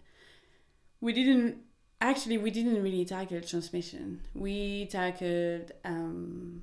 we 1.00 1.12
didn't 1.12 1.58
actually 2.00 2.38
we 2.38 2.50
didn't 2.50 2.82
really 2.82 3.04
tackle 3.04 3.40
transmission. 3.40 4.20
We 4.34 4.86
tackled 4.86 5.72
um, 5.84 6.62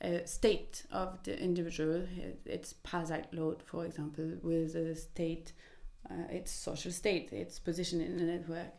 a 0.00 0.26
state 0.26 0.84
of 0.92 1.22
the 1.24 1.40
individual, 1.40 2.06
its 2.44 2.72
parasite 2.72 3.32
load, 3.32 3.62
for 3.64 3.84
example, 3.86 4.32
with 4.42 4.74
a 4.74 4.94
state, 4.94 5.52
uh, 6.10 6.14
its 6.30 6.52
social 6.52 6.92
state, 6.92 7.32
its 7.32 7.58
position 7.58 8.00
in 8.00 8.16
the 8.16 8.24
network. 8.24 8.74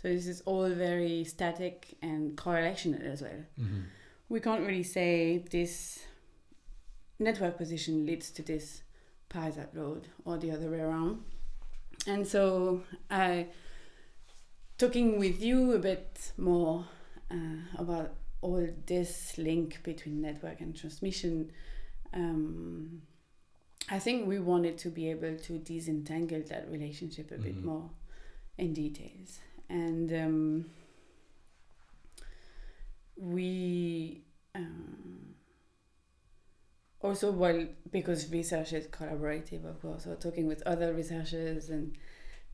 So 0.00 0.08
this 0.08 0.26
is 0.26 0.40
all 0.42 0.68
very 0.70 1.24
static 1.24 1.96
and 2.00 2.36
correlational 2.36 3.02
as 3.04 3.20
well. 3.20 3.44
We 4.28 4.40
can't 4.40 4.66
really 4.66 4.84
say 4.84 5.44
this 5.50 6.00
network 7.18 7.58
position 7.58 8.06
leads 8.06 8.30
to 8.30 8.42
this 8.42 8.82
parasite 9.28 9.74
load 9.74 10.08
or 10.24 10.38
the 10.38 10.52
other 10.52 10.70
way 10.70 10.80
around. 10.80 11.22
And 12.06 12.26
so 12.26 12.82
I 13.10 13.48
talking 14.78 15.18
with 15.18 15.42
you 15.42 15.72
a 15.74 15.78
bit 15.78 16.32
more 16.38 16.86
uh, 17.30 17.34
about 17.76 18.14
all 18.42 18.66
this 18.86 19.36
link 19.38 19.82
between 19.82 20.20
network 20.22 20.60
and 20.60 20.74
transmission. 20.76 21.50
Um, 22.14 23.02
I 23.90 23.98
think 23.98 24.26
we 24.26 24.38
wanted 24.38 24.78
to 24.78 24.88
be 24.88 25.10
able 25.10 25.36
to 25.36 25.58
disentangle 25.58 26.42
that 26.48 26.70
relationship 26.70 27.30
a 27.32 27.38
bit 27.38 27.56
Mhm. 27.56 27.64
more 27.64 27.90
in 28.58 28.72
details, 28.72 29.40
and 29.68 30.12
um, 30.12 30.70
we 33.16 34.22
um, 34.54 35.34
also 37.00 37.30
well 37.32 37.66
because 37.90 38.30
research 38.30 38.72
is 38.72 38.86
collaborative, 38.88 39.64
of 39.64 39.80
course, 39.80 40.04
so 40.04 40.14
talking 40.14 40.46
with 40.46 40.62
other 40.66 40.92
researchers 40.94 41.68
and 41.70 41.96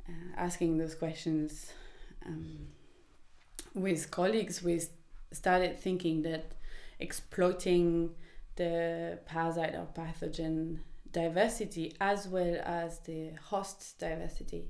uh, 0.09 0.13
asking 0.37 0.79
those 0.79 0.95
questions 0.95 1.73
um, 2.25 2.67
with 3.75 4.11
colleagues, 4.11 4.65
s- 4.65 4.89
started 5.37 5.79
thinking 5.79 6.23
that 6.23 6.53
exploiting 6.99 8.11
the 8.57 9.19
parasite 9.27 9.75
or 9.75 9.87
pathogen 9.95 10.79
diversity 11.13 11.95
as 12.01 12.29
well 12.29 12.61
as 12.65 12.99
the 13.01 13.31
host 13.51 13.99
diversity 13.99 14.65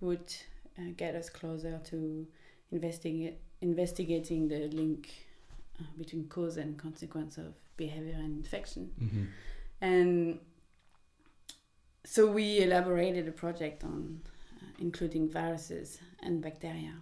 would 0.00 0.34
uh, 0.78 0.82
get 0.96 1.14
us 1.14 1.28
closer 1.30 1.80
to 1.84 2.26
investigating 2.70 4.48
the 4.48 4.68
link 4.72 5.08
uh, 5.80 5.84
between 5.98 6.24
cause 6.28 6.56
and 6.56 6.78
consequence 6.78 7.38
of 7.38 7.54
behavior 7.76 8.14
and 8.14 8.36
infection. 8.36 8.90
Mm-hmm. 9.00 9.24
And 9.80 10.38
so 12.04 12.26
we 12.26 12.60
elaborated 12.60 13.28
a 13.28 13.32
project 13.32 13.84
on 13.84 14.20
uh, 14.60 14.66
including 14.78 15.28
viruses 15.28 15.98
and 16.22 16.40
bacteria, 16.42 16.94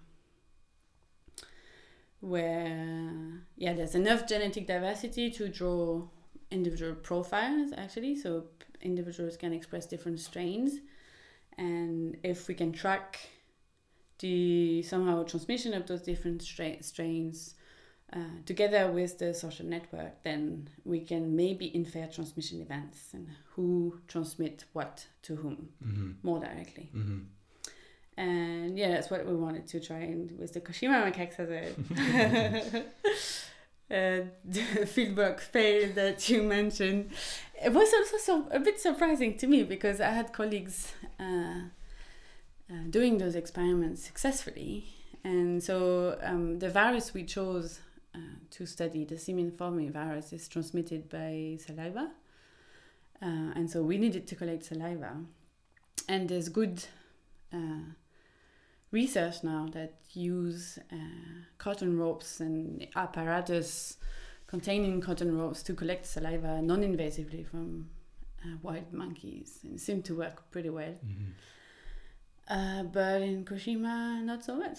where 2.20 3.42
yeah, 3.56 3.72
there's 3.72 3.94
enough 3.94 4.26
genetic 4.26 4.66
diversity 4.66 5.30
to 5.30 5.48
draw 5.48 6.02
individual 6.50 6.94
profiles 6.94 7.72
actually, 7.76 8.16
so 8.16 8.44
individuals 8.80 9.37
can 9.37 9.52
express 9.52 9.87
different 9.87 10.20
strains, 10.20 10.80
and 11.59 12.16
if 12.22 12.48
we 12.48 12.54
can 12.54 12.72
track 12.72 13.18
the 14.18 14.83
somehow 14.83 15.22
transmission 15.24 15.72
of 15.74 15.87
those 15.87 16.02
different 16.02 16.42
stra- 16.42 16.83
strains 16.83 17.54
uh, 18.12 18.18
together 18.44 18.90
with 18.90 19.18
the 19.18 19.33
social 19.33 19.64
network, 19.64 20.22
then 20.24 20.68
we 20.85 21.00
can 21.00 21.35
maybe 21.37 21.74
infer 21.74 22.06
transmission 22.06 22.61
events 22.61 23.14
and 23.14 23.28
who 23.54 23.98
transmit 24.09 24.64
what 24.72 25.06
to 25.22 25.37
whom 25.37 25.68
Mm-hmm. 25.83 26.11
more 26.22 26.38
directly. 26.40 26.90
Mm-hmm. 26.94 27.18
And 28.20 28.76
yeah, 28.76 28.90
that's 28.90 29.09
what 29.09 29.24
we 29.26 29.35
wanted 29.35 29.66
to 29.68 29.80
try 29.80 30.00
and 30.00 30.38
with 30.38 30.52
the 30.52 30.61
Koshima 30.61 31.11
macaques 31.11 31.40
as 31.40 31.48
a 31.48 32.85
uh, 33.90 34.26
fieldwork 34.85 35.40
fail 35.40 35.90
that 35.94 36.28
you 36.28 36.42
mentioned. 36.42 37.12
It 37.64 37.72
was 37.72 37.90
also 37.94 38.18
so, 38.18 38.46
a 38.50 38.61
bit 38.61 38.78
surprising 38.78 39.38
to 39.38 39.46
me 39.46 39.62
because 39.62 40.02
I 40.02 40.11
had 40.11 40.35
colleagues 40.35 40.92
uh, 41.18 41.62
uh, 42.70 42.74
doing 42.90 43.16
those 43.16 43.35
experiments 43.37 44.04
successfully. 44.04 44.85
And 45.24 45.62
so 45.62 46.18
um, 46.22 46.59
the 46.59 46.68
virus 46.68 47.14
we 47.14 47.24
chose 47.24 47.80
uh, 48.14 48.37
to 48.50 48.66
study, 48.66 49.06
the 49.06 49.16
simian 49.16 49.50
virus, 49.56 50.35
is 50.35 50.46
transmitted 50.46 51.09
by 51.09 51.56
saliva. 51.59 52.11
Uh, 53.22 53.56
and 53.56 53.70
so 53.70 53.83
we 53.83 53.96
needed 53.96 54.26
to 54.26 54.35
collect 54.35 54.66
saliva. 54.66 55.16
And 56.06 56.28
there's 56.28 56.50
good 56.50 56.85
uh, 57.50 57.94
research 58.90 59.42
now 59.44 59.68
that 59.72 59.94
use 60.12 60.79
uh, 60.92 60.96
cotton 61.59 61.98
ropes 61.98 62.40
and 62.40 62.87
apparatus 62.96 63.96
containing 64.46 65.00
cotton 65.00 65.38
ropes 65.38 65.62
to 65.62 65.74
collect 65.74 66.05
saliva 66.05 66.61
non-invasively 66.61 67.46
from 67.46 67.88
uh, 68.44 68.57
wild 68.62 68.92
monkeys 68.92 69.61
and 69.62 69.74
it 69.74 69.81
seemed 69.81 70.05
to 70.05 70.16
work 70.16 70.50
pretty 70.50 70.70
well. 70.70 70.94
Mm-hmm. 71.07 71.31
Uh, 72.48 72.83
but 72.83 73.22
in 73.22 73.44
Koshima, 73.44 74.20
not 74.24 74.44
so 74.44 74.57
much. 74.57 74.79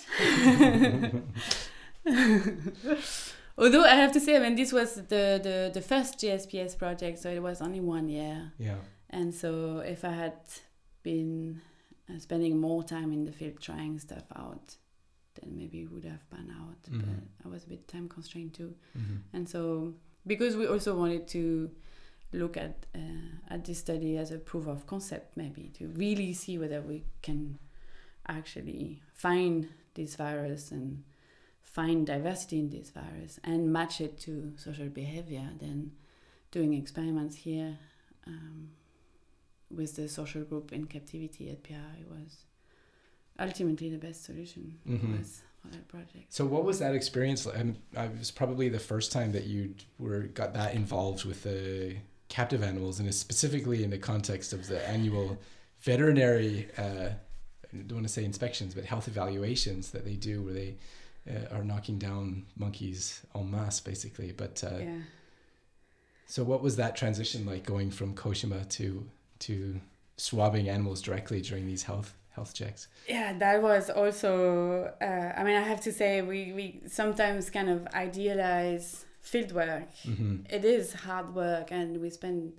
Although 3.58 3.86
I 3.86 3.96
have 3.96 4.12
to 4.12 4.20
say, 4.20 4.36
I 4.36 4.40
mean, 4.40 4.56
this 4.56 4.74
was 4.74 4.96
the, 4.96 5.40
the, 5.42 5.72
the 5.74 5.82
first 5.82 6.20
JSPS 6.20 6.78
project, 6.78 7.20
so 7.20 7.30
it 7.30 7.42
was 7.42 7.62
only 7.62 7.80
one 7.80 8.10
year. 8.10 8.52
Yeah. 8.58 8.76
And 9.10 9.34
so 9.34 9.80
if 9.80 10.04
I 10.04 10.12
had 10.12 10.34
been 11.04 11.62
uh, 12.12 12.20
spending 12.20 12.60
more 12.60 12.84
time 12.84 13.12
in 13.12 13.26
the 13.26 13.32
field 13.32 13.60
trying 13.60 14.00
stuff 14.00 14.24
out, 14.36 14.76
then 15.36 15.58
maybe 15.58 15.86
would 15.86 16.06
have 16.06 16.30
panned 16.30 16.52
out. 16.52 16.82
Mhm. 16.84 17.00
But 17.00 17.46
I 17.46 17.50
was 17.50 17.64
a 17.64 17.68
bit 17.68 17.88
time 17.88 18.10
constrained 18.10 18.54
too. 18.54 18.76
Mm-hmm. 18.98 19.18
And 19.34 19.48
so 19.48 19.94
because 20.26 20.56
we 20.56 20.68
also 20.68 20.96
wanted 20.96 21.28
to 21.30 21.72
look 22.34 22.58
at 22.58 22.86
uh, 22.96 23.54
at 23.54 23.66
this 23.66 23.80
study 23.80 24.18
as 24.18 24.32
a 24.32 24.38
proof 24.38 24.68
of 24.68 24.86
concept, 24.88 25.38
maybe 25.38 25.72
to 25.78 25.88
really 25.88 26.34
see 26.34 26.58
whether 26.58 26.82
we 26.82 27.04
can 27.22 27.60
actually 28.28 29.02
find 29.14 29.68
this 29.94 30.16
virus 30.16 30.72
and 30.72 31.04
find 31.62 32.08
diversity 32.08 32.60
in 32.60 32.70
this 32.70 32.90
virus 32.90 33.40
and 33.44 33.72
match 33.72 34.02
it 34.02 34.20
to 34.20 34.54
social 34.58 34.88
behavior. 34.88 35.50
Then 35.60 35.92
doing 36.52 36.74
experiments 36.74 37.38
here 37.38 37.78
um, 38.28 38.70
with 39.76 39.96
the 39.96 40.08
social 40.10 40.44
group 40.44 40.72
in 40.72 40.86
captivity 40.86 41.50
at 41.50 41.64
PI 41.64 42.04
was 42.10 42.46
ultimately 43.40 43.90
the 43.90 43.98
best 43.98 44.24
solution 44.24 44.80
Mhm. 44.88 45.18
was 45.20 45.42
for 45.62 45.68
that 45.70 45.88
project. 45.88 46.26
So 46.34 46.46
what 46.46 46.64
was 46.64 46.80
that 46.80 46.94
experience 46.96 47.46
like? 47.46 47.56
I 47.96 48.08
was 48.08 48.32
probably 48.32 48.70
the 48.70 48.80
first 48.80 49.12
time 49.12 49.32
that 49.32 49.46
you 49.46 49.76
were 50.00 50.24
got 50.24 50.54
that 50.54 50.74
involved 50.76 51.26
with 51.26 51.44
the 51.44 51.98
captive 52.30 52.64
animals, 52.64 53.00
and 53.00 53.14
specifically 53.14 53.84
in 53.84 53.90
the 53.90 53.98
context 53.98 54.54
of 54.54 54.68
the 54.68 54.88
annual 54.88 55.38
veterinary. 55.82 56.70
Uh, 56.78 57.10
I 57.74 57.78
don't 57.78 57.94
want 57.94 58.08
to 58.08 58.14
say 58.14 58.26
inspections, 58.26 58.74
but 58.74 58.86
health 58.86 59.08
evaluations 59.08 59.92
that 59.92 60.04
they 60.04 60.16
do, 60.16 60.42
where 60.44 60.54
they 60.54 60.78
uh, 61.30 61.56
are 61.56 61.64
knocking 61.64 61.98
down 62.00 62.46
monkeys 62.58 63.22
en 63.36 63.50
masse, 63.52 63.80
basically. 63.80 64.32
But 64.32 64.64
uh, 64.64 64.78
yeah. 64.80 65.00
so, 66.26 66.44
what 66.44 66.62
was 66.62 66.76
that 66.78 66.96
transition 66.96 67.46
like, 67.46 67.66
going 67.66 67.92
from 67.92 68.14
Koshima 68.16 68.68
to 68.72 69.06
to 69.42 69.80
swabbing 70.18 70.70
animals 70.70 71.02
directly 71.02 71.42
during 71.42 71.66
these 71.68 71.84
health 71.84 72.14
health 72.36 72.54
checks? 72.54 72.88
Yeah, 73.08 73.38
that 73.38 73.62
was 73.62 73.90
also. 73.90 74.94
Uh, 75.02 75.34
I 75.40 75.44
mean, 75.44 75.58
I 75.58 75.62
have 75.62 75.82
to 75.82 75.92
say, 75.92 76.22
we 76.22 76.54
we 76.54 76.82
sometimes 76.88 77.50
kind 77.50 77.70
of 77.70 77.88
idealize 77.94 79.06
field 79.22 79.52
work. 79.52 79.90
hmm 80.04 80.38
It 80.50 80.64
is 80.66 80.94
hard 80.94 81.36
work, 81.36 81.72
and 81.72 82.02
we 82.02 82.10
spend 82.10 82.54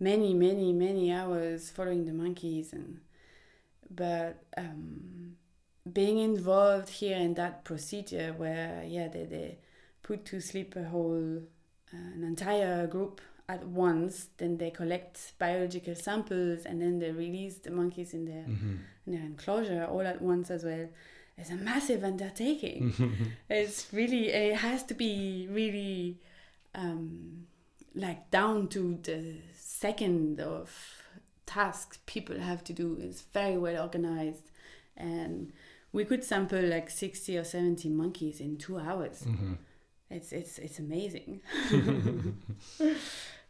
many, 0.00 0.34
many, 0.34 0.72
many 0.72 1.12
hours 1.12 1.70
following 1.70 2.06
the 2.06 2.12
monkeys, 2.12 2.72
and 2.72 3.00
but 3.90 4.42
um, 4.56 5.36
being 5.92 6.18
involved 6.18 6.88
here 6.88 7.16
in 7.16 7.34
that 7.34 7.64
procedure 7.64 8.34
where 8.36 8.82
yeah 8.86 9.08
they, 9.08 9.24
they 9.24 9.58
put 10.02 10.24
to 10.24 10.40
sleep 10.40 10.74
a 10.76 10.84
whole 10.84 11.38
uh, 11.92 11.96
an 12.14 12.24
entire 12.24 12.86
group 12.86 13.20
at 13.48 13.64
once 13.66 14.28
then 14.38 14.58
they 14.58 14.70
collect 14.70 15.32
biological 15.38 15.94
samples 15.94 16.64
and 16.64 16.82
then 16.82 16.98
they 16.98 17.12
release 17.12 17.58
the 17.58 17.70
monkeys 17.70 18.12
in 18.12 18.24
their 18.24 18.42
hmm 18.42 18.76
in 19.06 19.12
their 19.12 19.22
enclosure 19.22 19.84
all 19.84 20.00
at 20.00 20.20
once 20.20 20.50
as 20.50 20.64
well. 20.64 20.88
It's 21.38 21.50
a 21.50 21.54
massive 21.54 22.02
undertaking. 22.02 22.92
Mm-hmm. 22.92 23.24
it's 23.48 23.86
really 23.92 24.28
it 24.28 24.56
has 24.56 24.82
to 24.84 24.94
be 24.94 25.46
really 25.50 26.18
um, 26.74 27.46
like 27.94 28.30
down 28.30 28.68
to 28.68 28.98
the 29.02 29.36
second 29.54 30.40
of 30.40 30.70
tasks 31.46 31.98
people 32.06 32.38
have 32.40 32.64
to 32.64 32.72
do. 32.72 32.98
It's 33.00 33.22
very 33.22 33.56
well 33.58 33.80
organized. 33.80 34.50
And 34.96 35.52
we 35.92 36.04
could 36.04 36.24
sample 36.24 36.62
like 36.62 36.90
60 36.90 37.38
or 37.38 37.44
70 37.44 37.90
monkeys 37.90 38.40
in 38.40 38.56
two 38.56 38.78
hours. 38.78 39.22
Hmm 39.22 39.54
it's 40.08 40.32
it's 40.32 40.58
it's 40.58 40.78
amazing 40.78 41.40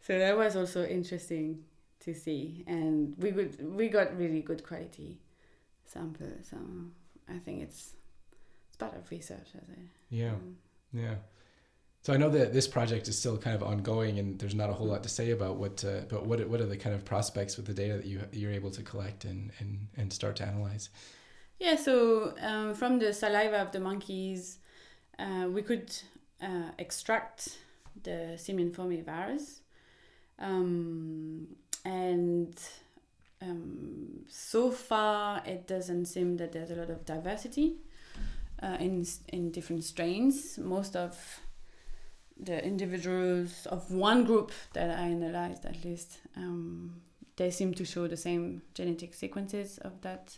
so 0.07 0.17
that 0.17 0.37
was 0.37 0.55
also 0.55 0.85
interesting 0.85 1.63
to 1.99 2.13
see 2.13 2.63
and 2.67 3.13
we 3.17 3.31
could 3.31 3.75
we 3.75 3.89
got 3.89 4.17
really 4.17 4.41
good 4.41 4.63
quality 4.63 5.19
samples 5.85 6.47
so 6.49 6.57
i 7.29 7.37
think 7.37 7.61
it's 7.61 7.93
it's 8.67 8.77
part 8.77 8.95
of 8.95 9.09
research 9.11 9.49
as 9.55 9.67
a 9.69 9.79
Yeah. 10.09 10.31
um, 10.31 10.55
Yeah. 10.93 11.15
So 12.03 12.13
I 12.13 12.17
know 12.17 12.29
that 12.29 12.53
this 12.53 12.67
project 12.69 13.09
is 13.09 13.17
still 13.19 13.37
kind 13.37 13.55
of 13.59 13.63
ongoing, 13.63 14.17
and 14.19 14.39
there's 14.39 14.55
not 14.55 14.69
a 14.69 14.73
whole 14.73 14.87
lot 14.87 15.03
to 15.03 15.09
say 15.09 15.31
about 15.31 15.57
what. 15.57 15.83
Uh, 15.83 16.01
but 16.07 16.25
what 16.25 16.39
what 16.51 16.61
are 16.61 16.65
the 16.65 16.77
kind 16.77 16.95
of 16.95 17.03
prospects 17.03 17.57
with 17.57 17.65
the 17.65 17.73
data 17.73 17.95
that 17.97 18.05
you 18.05 18.21
you're 18.31 18.53
able 18.61 18.71
to 18.71 18.81
collect 18.91 19.25
and 19.25 19.51
and 19.59 19.71
and 19.99 20.13
start 20.13 20.37
to 20.37 20.45
analyze? 20.51 20.89
Yeah, 21.59 21.75
so 21.75 22.33
um, 22.49 22.73
from 22.75 22.99
the 22.99 23.11
saliva 23.13 23.57
of 23.65 23.71
the 23.71 23.81
monkeys, 23.89 24.59
uh, 25.19 25.47
we 25.55 25.61
could 25.69 25.89
uh, 26.41 26.69
extract 26.85 27.57
the 28.03 28.37
simian 28.37 28.71
foamy 28.71 29.01
virus. 29.01 29.61
Um, 30.39 31.47
and 31.85 32.55
um, 33.41 34.25
so 34.29 34.71
far, 34.71 35.41
it 35.45 35.67
doesn't 35.67 36.05
seem 36.05 36.37
that 36.37 36.51
there's 36.51 36.71
a 36.71 36.75
lot 36.75 36.89
of 36.89 37.05
diversity 37.05 37.75
uh, 38.61 38.77
in, 38.79 39.05
in 39.29 39.51
different 39.51 39.83
strains. 39.83 40.57
Most 40.57 40.95
of 40.95 41.39
the 42.39 42.63
individuals 42.63 43.65
of 43.67 43.91
one 43.91 44.23
group 44.25 44.51
that 44.73 44.89
I 44.99 45.03
analyzed, 45.07 45.65
at 45.65 45.83
least, 45.83 46.19
um, 46.35 47.01
they 47.35 47.51
seem 47.51 47.73
to 47.75 47.85
show 47.85 48.07
the 48.07 48.17
same 48.17 48.61
genetic 48.73 49.13
sequences 49.13 49.77
of 49.79 50.01
that 50.01 50.37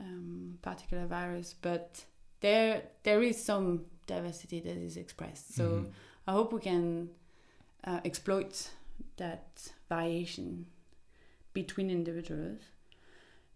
um, 0.00 0.58
particular 0.62 1.06
virus, 1.06 1.54
but 1.60 2.04
there 2.40 2.82
there 3.02 3.22
is 3.22 3.42
some 3.42 3.86
diversity 4.06 4.60
that 4.60 4.76
is 4.76 4.96
expressed. 4.96 5.54
So 5.54 5.64
Mhm. 5.64 5.92
I 6.26 6.32
hope 6.32 6.52
we 6.52 6.60
can 6.60 7.10
uh, 7.84 8.00
exploit 8.04 8.70
that 9.16 9.72
variation 9.88 10.66
between 11.52 11.90
individuals. 11.90 12.60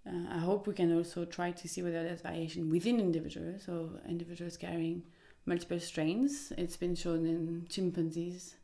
Uh, 0.07 0.27
I 0.31 0.39
hope 0.39 0.67
we 0.67 0.75
can 0.75 0.97
also 0.97 1.25
try 1.25 1.51
to 1.53 1.69
see 1.69 1.83
whether 1.83 2.03
there's 2.03 2.23
variation 2.23 2.71
within 2.71 2.99
individuals, 2.99 3.65
so 3.67 3.91
individuals 4.09 4.57
carrying 4.57 5.03
multiple 5.45 5.81
strains. 5.81 6.53
It's 6.57 6.77
been 6.77 6.95
shown 6.95 7.27
in 7.27 7.67
chimpanzees, 7.69 8.57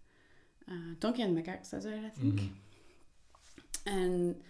uh, 0.68 0.94
donkey 0.98 1.22
and 1.22 1.36
macaques 1.36 1.74
as 1.74 1.84
well, 1.84 2.02
I 2.04 2.08
think. 2.10 2.40
Mhm. 2.40 2.50
And 3.86 4.42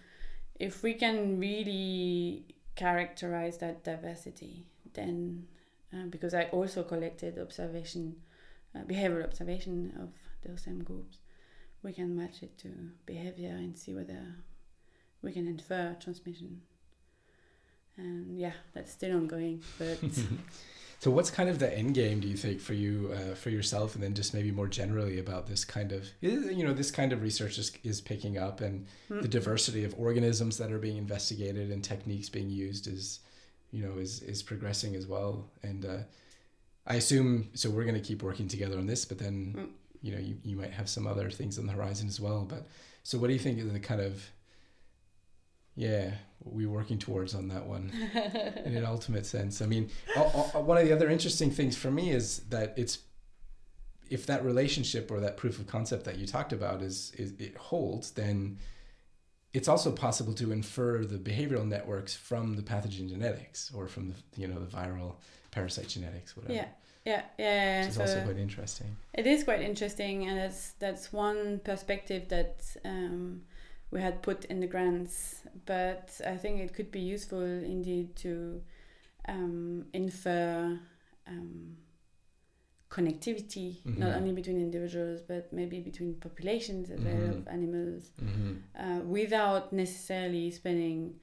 if 0.59 0.81
we 0.83 0.93
can 0.93 1.39
really 1.39 2.45
characterize 2.75 3.57
that 3.57 3.83
diversity, 3.83 4.65
then 4.93 5.47
uh, 5.93 6.05
because 6.09 6.33
I 6.33 6.45
also 6.45 6.83
collected 6.83 7.39
observation, 7.39 8.21
uh, 8.75 8.79
behavioral 8.83 9.23
observation 9.23 9.93
of 10.01 10.09
those 10.45 10.61
same 10.63 10.83
groups, 10.83 11.19
we 11.87 11.93
can 11.93 12.13
match 12.17 12.43
it 12.43 12.57
to 12.57 12.67
behavior 13.05 13.51
and 13.51 13.77
see 13.77 13.93
whether 13.93 14.35
we 15.21 15.31
can 15.31 15.47
infer 15.47 15.95
transmission. 16.01 16.59
And 17.95 18.37
yeah, 18.37 18.51
that's 18.73 18.91
still 18.91 19.15
ongoing, 19.15 19.63
but 19.79 19.97
So 20.99 21.11
what's 21.11 21.29
kind 21.29 21.47
of 21.47 21.59
the 21.59 21.77
end 21.77 21.93
game, 21.93 22.19
do 22.19 22.27
you 22.27 22.35
think, 22.35 22.59
for 22.59 22.73
you 22.73 23.13
uh, 23.13 23.35
for 23.35 23.51
yourself, 23.51 23.93
and 23.95 24.03
then 24.03 24.15
just 24.15 24.33
maybe 24.33 24.51
more 24.51 24.67
generally 24.67 25.19
about 25.19 25.47
this 25.47 25.63
kind 25.63 25.91
of 25.91 26.09
you 26.21 26.65
know 26.65 26.73
this 26.73 26.91
kind 26.91 27.13
of 27.13 27.21
research 27.21 27.57
is, 27.59 27.71
is 27.83 28.01
picking 28.01 28.37
up, 28.37 28.61
and 28.61 28.87
the 29.09 29.27
diversity 29.27 29.83
of 29.83 29.93
organisms 29.97 30.57
that 30.57 30.71
are 30.71 30.79
being 30.79 30.97
investigated 30.97 31.71
and 31.71 31.83
techniques 31.83 32.29
being 32.29 32.49
used 32.49 32.87
is 32.87 33.19
you 33.71 33.83
know 33.85 33.99
is 33.99 34.23
is 34.23 34.41
progressing 34.41 34.95
as 34.95 35.05
well. 35.05 35.45
And 35.61 35.85
uh, 35.85 35.97
I 36.87 36.95
assume 36.95 37.49
so. 37.53 37.69
We're 37.69 37.83
going 37.83 38.01
to 38.01 38.07
keep 38.07 38.23
working 38.23 38.47
together 38.47 38.79
on 38.79 38.87
this, 38.87 39.05
but 39.05 39.19
then 39.19 39.53
Mm. 39.55 39.69
You 40.01 40.13
know 40.13 40.19
you, 40.19 40.37
you 40.43 40.55
might 40.55 40.71
have 40.71 40.89
some 40.89 41.07
other 41.07 41.29
things 41.29 41.57
on 41.57 41.65
the 41.65 41.73
horizon 41.73 42.07
as 42.07 42.19
well. 42.19 42.45
But 42.47 42.67
so 43.03 43.17
what 43.17 43.27
do 43.27 43.33
you 43.33 43.39
think 43.39 43.59
is 43.59 43.71
the 43.71 43.79
kind 43.79 44.01
of 44.01 44.23
yeah 45.75 46.11
what 46.39 46.55
we're 46.55 46.69
working 46.69 46.97
towards 46.97 47.33
on 47.35 47.47
that 47.49 47.65
one 47.65 47.91
in 48.65 48.75
an 48.75 48.85
ultimate 48.85 49.25
sense? 49.25 49.61
I 49.61 49.65
mean, 49.65 49.89
one 50.53 50.77
of 50.77 50.85
the 50.85 50.93
other 50.93 51.09
interesting 51.09 51.51
things 51.51 51.75
for 51.75 51.91
me 51.91 52.11
is 52.11 52.39
that 52.49 52.73
it's 52.77 52.99
if 54.09 54.25
that 54.25 54.43
relationship 54.43 55.11
or 55.11 55.19
that 55.19 55.37
proof 55.37 55.59
of 55.59 55.67
concept 55.67 56.05
that 56.05 56.17
you 56.17 56.25
talked 56.25 56.53
about 56.53 56.81
is, 56.81 57.11
is 57.17 57.33
it 57.39 57.57
holds, 57.57 58.11
then 58.11 58.57
it's 59.53 59.67
also 59.67 59.91
possible 59.91 60.33
to 60.33 60.51
infer 60.51 61.03
the 61.03 61.17
behavioral 61.17 61.67
networks 61.67 62.15
from 62.15 62.55
the 62.55 62.61
pathogen 62.61 63.09
genetics 63.09 63.71
or 63.73 63.87
from 63.87 64.09
the 64.09 64.15
you 64.35 64.47
know 64.47 64.59
the 64.59 64.65
viral 64.65 65.15
parasite 65.51 65.87
genetics, 65.87 66.35
whatever. 66.35 66.53
yeah, 66.53 66.67
yeah, 67.11 67.23
yeah. 67.37 67.79
Which 67.81 67.89
is 67.89 67.95
so- 67.95 68.01
also 68.01 68.21
quite 68.23 68.37
interesting. 68.47 68.95
It 69.13 69.25
is 69.27 69.43
quite 69.43 69.61
interesting, 69.61 70.27
and 70.27 70.37
that's 70.37 70.73
that's 70.79 71.13
one 71.13 71.59
perspective 71.63 72.23
that 72.29 72.55
um, 72.85 73.41
we 73.91 73.99
had 74.01 74.21
put 74.21 74.45
in 74.51 74.59
the 74.59 74.67
grants. 74.67 75.41
But 75.65 76.05
I 76.33 76.37
think 76.37 76.61
it 76.61 76.73
could 76.75 76.91
be 76.91 76.99
useful 77.15 77.41
indeed 77.75 78.15
to 78.17 78.61
um, 79.27 79.85
infer 79.93 80.79
um, 81.27 81.77
connectivity, 82.89 83.75
not 83.85 84.11
Mhm. 84.13 84.17
only 84.17 84.31
between 84.33 84.59
individuals 84.61 85.21
but 85.21 85.51
maybe 85.51 85.79
between 85.79 86.13
populations 86.15 86.89
as 86.89 86.99
well 87.01 87.21
Mhm. 87.27 87.37
of 87.37 87.47
animals, 87.47 88.11
hmm 88.19 88.53
uh, 88.83 88.99
without 89.17 89.73
necessarily 89.73 90.51
spending 90.51 91.19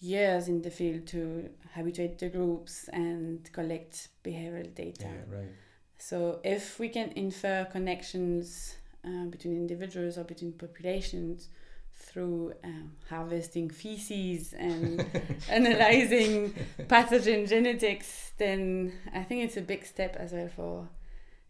years 0.00 0.48
in 0.48 0.62
the 0.62 0.70
field 0.70 1.06
to 1.06 1.50
habituate 1.74 2.18
the 2.18 2.28
groups 2.28 2.88
and 2.92 3.50
collect 3.52 4.08
behavioral 4.24 4.74
data. 4.74 5.04
Yeah, 5.08 5.36
right. 5.36 5.48
So 5.98 6.40
if 6.42 6.78
we 6.78 6.88
can 6.88 7.12
infer 7.12 7.66
connections 7.66 8.76
uh, 9.04 9.26
between 9.26 9.56
individuals 9.56 10.16
or 10.16 10.24
between 10.24 10.52
populations 10.52 11.48
through 11.94 12.54
um, 12.64 12.92
harvesting 13.08 13.68
feces 13.68 14.54
and 14.54 15.04
analyzing 15.50 16.54
pathogen 16.88 17.46
genetics, 17.46 18.32
then 18.38 18.92
I 19.12 19.22
think 19.22 19.44
it's 19.44 19.58
a 19.58 19.62
big 19.62 19.84
step 19.84 20.16
as 20.16 20.32
well 20.32 20.48
for 20.48 20.88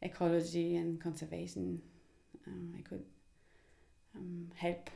ecology 0.03 0.77
and 0.77 1.01
conservation. 1.01 1.81
Um, 2.47 2.75
I 2.77 2.83
could 2.83 3.05
um, 4.17 4.49
help 4.57 4.91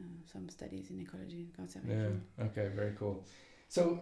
uh, 0.00 0.04
some 0.32 0.48
studies 0.48 0.90
in 0.90 1.00
ecology 1.00 1.36
and 1.40 1.48
Yeah. 1.50 1.56
conservation. 1.56 2.22
Okay. 2.40 2.68
Very 2.74 2.92
cool. 2.98 3.24
So, 3.68 4.00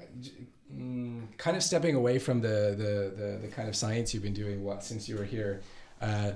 mm, 0.73 1.37
kind 1.39 1.57
of 1.57 1.63
stepping 1.63 1.95
away 1.95 2.19
from 2.19 2.41
the, 2.41 2.75
the, 2.77 3.23
the, 3.23 3.39
the 3.43 3.49
kind 3.49 3.69
of 3.69 3.75
science 3.75 4.13
you've 4.13 4.23
been 4.23 4.35
doing 4.35 4.63
what 4.63 4.85
since 4.85 5.09
you 5.09 5.17
were 5.17 5.25
here, 5.25 5.63
uh, 6.03 6.33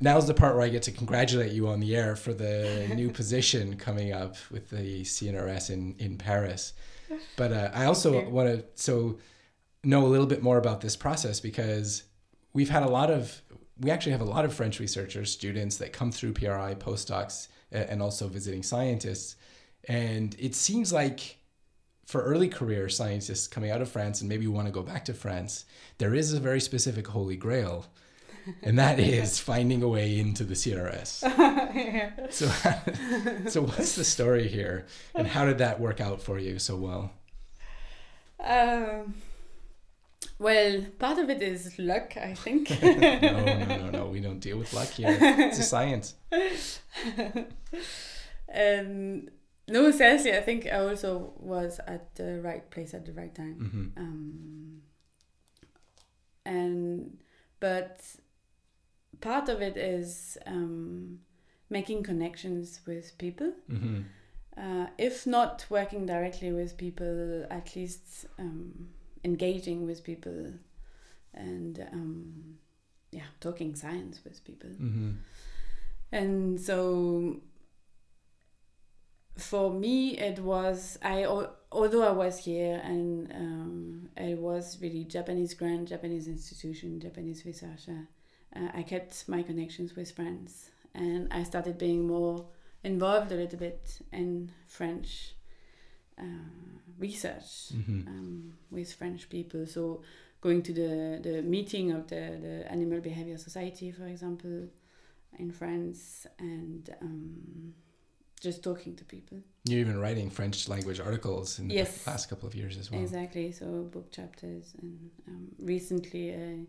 now's 0.00 0.26
the 0.26 0.34
part 0.34 0.54
where 0.54 0.64
I 0.64 0.68
get 0.68 0.82
to 0.84 0.92
congratulate 0.92 1.52
you 1.52 1.68
on 1.68 1.80
the 1.80 1.96
air 1.96 2.14
for 2.14 2.34
the 2.34 2.90
new 2.94 3.10
position 3.10 3.76
coming 3.76 4.12
up 4.12 4.36
with 4.50 4.68
the 4.70 5.02
CNRS 5.02 5.70
in, 5.70 5.94
in 5.98 6.18
Paris. 6.18 6.74
But 7.36 7.52
uh, 7.52 7.70
I 7.72 7.86
also 7.86 8.28
want 8.28 8.48
to 8.50 8.64
so 8.74 9.18
know 9.82 10.04
a 10.04 10.08
little 10.08 10.26
bit 10.26 10.42
more 10.42 10.58
about 10.58 10.82
this 10.82 10.94
process 10.94 11.40
because 11.40 12.02
we've 12.52 12.68
had 12.68 12.82
a 12.82 12.88
lot 12.88 13.10
of 13.10 13.40
we 13.80 13.90
actually 13.90 14.12
have 14.12 14.20
a 14.20 14.26
lot 14.26 14.44
of 14.44 14.52
French 14.52 14.78
researchers, 14.78 15.32
students 15.32 15.78
that 15.78 15.94
come 15.94 16.12
through 16.12 16.34
PRI, 16.34 16.74
postdocs, 16.74 17.48
and 17.70 18.02
also 18.02 18.28
visiting 18.28 18.62
scientists. 18.62 19.36
And 19.86 20.34
it 20.38 20.54
seems 20.54 20.92
like 20.92 21.38
for 22.08 22.22
early 22.22 22.48
career 22.48 22.88
scientists 22.88 23.46
coming 23.46 23.70
out 23.70 23.82
of 23.82 23.90
France 23.90 24.22
and 24.22 24.30
maybe 24.30 24.46
want 24.46 24.66
to 24.66 24.72
go 24.72 24.82
back 24.82 25.04
to 25.04 25.12
France, 25.12 25.66
there 25.98 26.14
is 26.14 26.32
a 26.32 26.40
very 26.40 26.58
specific 26.60 27.06
holy 27.08 27.36
grail, 27.36 27.84
and 28.62 28.78
that 28.78 28.98
is 28.98 29.38
finding 29.38 29.82
a 29.82 29.88
way 29.88 30.18
into 30.18 30.42
the 30.44 30.54
CNRS. 30.54 31.24
So, 32.30 32.48
so 33.48 33.62
what's 33.62 33.94
the 33.94 34.04
story 34.04 34.48
here, 34.48 34.86
and 35.14 35.26
how 35.26 35.44
did 35.44 35.58
that 35.58 35.80
work 35.80 36.00
out 36.00 36.20
for 36.20 36.38
you 36.38 36.58
so 36.58 36.76
well? 36.76 37.12
Um, 38.42 39.14
well, 40.38 40.84
part 40.98 41.18
of 41.18 41.28
it 41.30 41.42
is 41.42 41.78
luck, 41.78 42.16
I 42.16 42.34
think. 42.34 42.70
no, 42.82 42.94
no, 42.94 43.64
no, 43.64 43.90
no. 43.90 44.06
We 44.06 44.20
don't 44.20 44.40
deal 44.40 44.58
with 44.58 44.72
luck 44.72 44.88
here. 44.88 45.16
It's 45.20 45.58
a 45.58 45.62
science. 45.74 46.14
and 48.48 49.30
no, 49.68 49.90
seriously, 49.90 50.32
I 50.32 50.40
think 50.40 50.66
I 50.66 50.78
also 50.78 51.32
was 51.38 51.80
at 51.86 52.14
the 52.14 52.40
right 52.40 52.68
place 52.70 52.94
at 52.94 53.04
the 53.04 53.12
right 53.12 53.34
time. 53.34 53.92
hmm 53.94 54.00
Um, 54.02 54.82
and 56.46 57.18
but 57.60 58.00
part 59.20 59.48
of 59.48 59.60
it 59.60 59.76
is 59.76 60.38
um, 60.46 61.18
making 61.68 62.02
connections 62.02 62.80
with 62.86 63.16
people. 63.18 63.52
hmm 63.68 64.02
Uh, 64.58 64.88
if 64.98 65.24
not 65.26 65.64
working 65.70 66.04
directly 66.06 66.50
with 66.52 66.76
people, 66.76 67.46
at 67.48 67.76
least 67.76 68.26
um, 68.40 68.88
engaging 69.24 69.86
with 69.86 70.04
people 70.04 70.52
and 71.34 71.86
um, 71.92 72.58
yeah, 73.10 73.28
talking 73.40 73.74
science 73.74 74.20
with 74.24 74.44
people. 74.44 74.70
hmm 74.70 75.12
And 76.12 76.60
so 76.60 77.40
for 79.36 79.72
me, 79.72 80.18
it 80.18 80.40
was 80.40 80.98
I 81.02 81.24
although 81.70 82.02
I 82.02 82.10
was 82.10 82.38
here 82.38 82.80
and 82.84 83.30
um, 83.32 84.08
it 84.16 84.38
was 84.38 84.78
really 84.80 85.04
Japanese 85.04 85.54
grant, 85.54 85.88
Japanese 85.88 86.28
institution, 86.28 87.00
Japanese 87.00 87.44
researcher. 87.44 88.08
Uh, 88.54 88.68
I 88.74 88.82
kept 88.82 89.28
my 89.28 89.42
connections 89.42 89.94
with 89.94 90.10
friends, 90.10 90.70
and 90.94 91.28
I 91.30 91.42
started 91.42 91.78
being 91.78 92.06
more 92.06 92.46
involved 92.82 93.30
a 93.32 93.34
little 93.36 93.58
bit 93.58 94.00
in 94.12 94.50
French 94.66 95.34
uh, 96.18 96.24
research 96.98 97.70
hmm 97.72 98.00
um, 98.06 98.52
with 98.70 98.92
French 98.94 99.28
people. 99.28 99.66
So 99.66 100.02
going 100.40 100.62
to 100.62 100.72
the, 100.72 101.20
the 101.22 101.42
meeting 101.42 101.92
of 101.92 102.06
the, 102.08 102.38
the 102.40 102.72
Animal 102.72 103.00
Behavior 103.00 103.38
Society, 103.38 103.90
for 103.90 104.06
example, 104.06 104.68
in 105.38 105.50
France, 105.52 106.26
and 106.38 106.88
um, 107.02 107.74
just 108.40 108.62
talking 108.62 108.94
to 108.96 109.04
people. 109.04 109.38
You're 109.64 109.80
even 109.80 109.98
writing 109.98 110.30
French 110.30 110.68
language 110.68 111.00
articles 111.00 111.58
in 111.58 111.68
the 111.68 111.74
Yes. 111.74 112.06
last 112.06 112.28
couple 112.30 112.46
of 112.48 112.54
years 112.54 112.78
as 112.78 112.90
well. 112.90 113.00
Exactly. 113.02 113.52
So 113.52 113.66
book 113.82 114.10
chapters, 114.10 114.74
and 114.80 115.10
um, 115.28 115.48
recently 115.58 116.30
a 116.30 116.66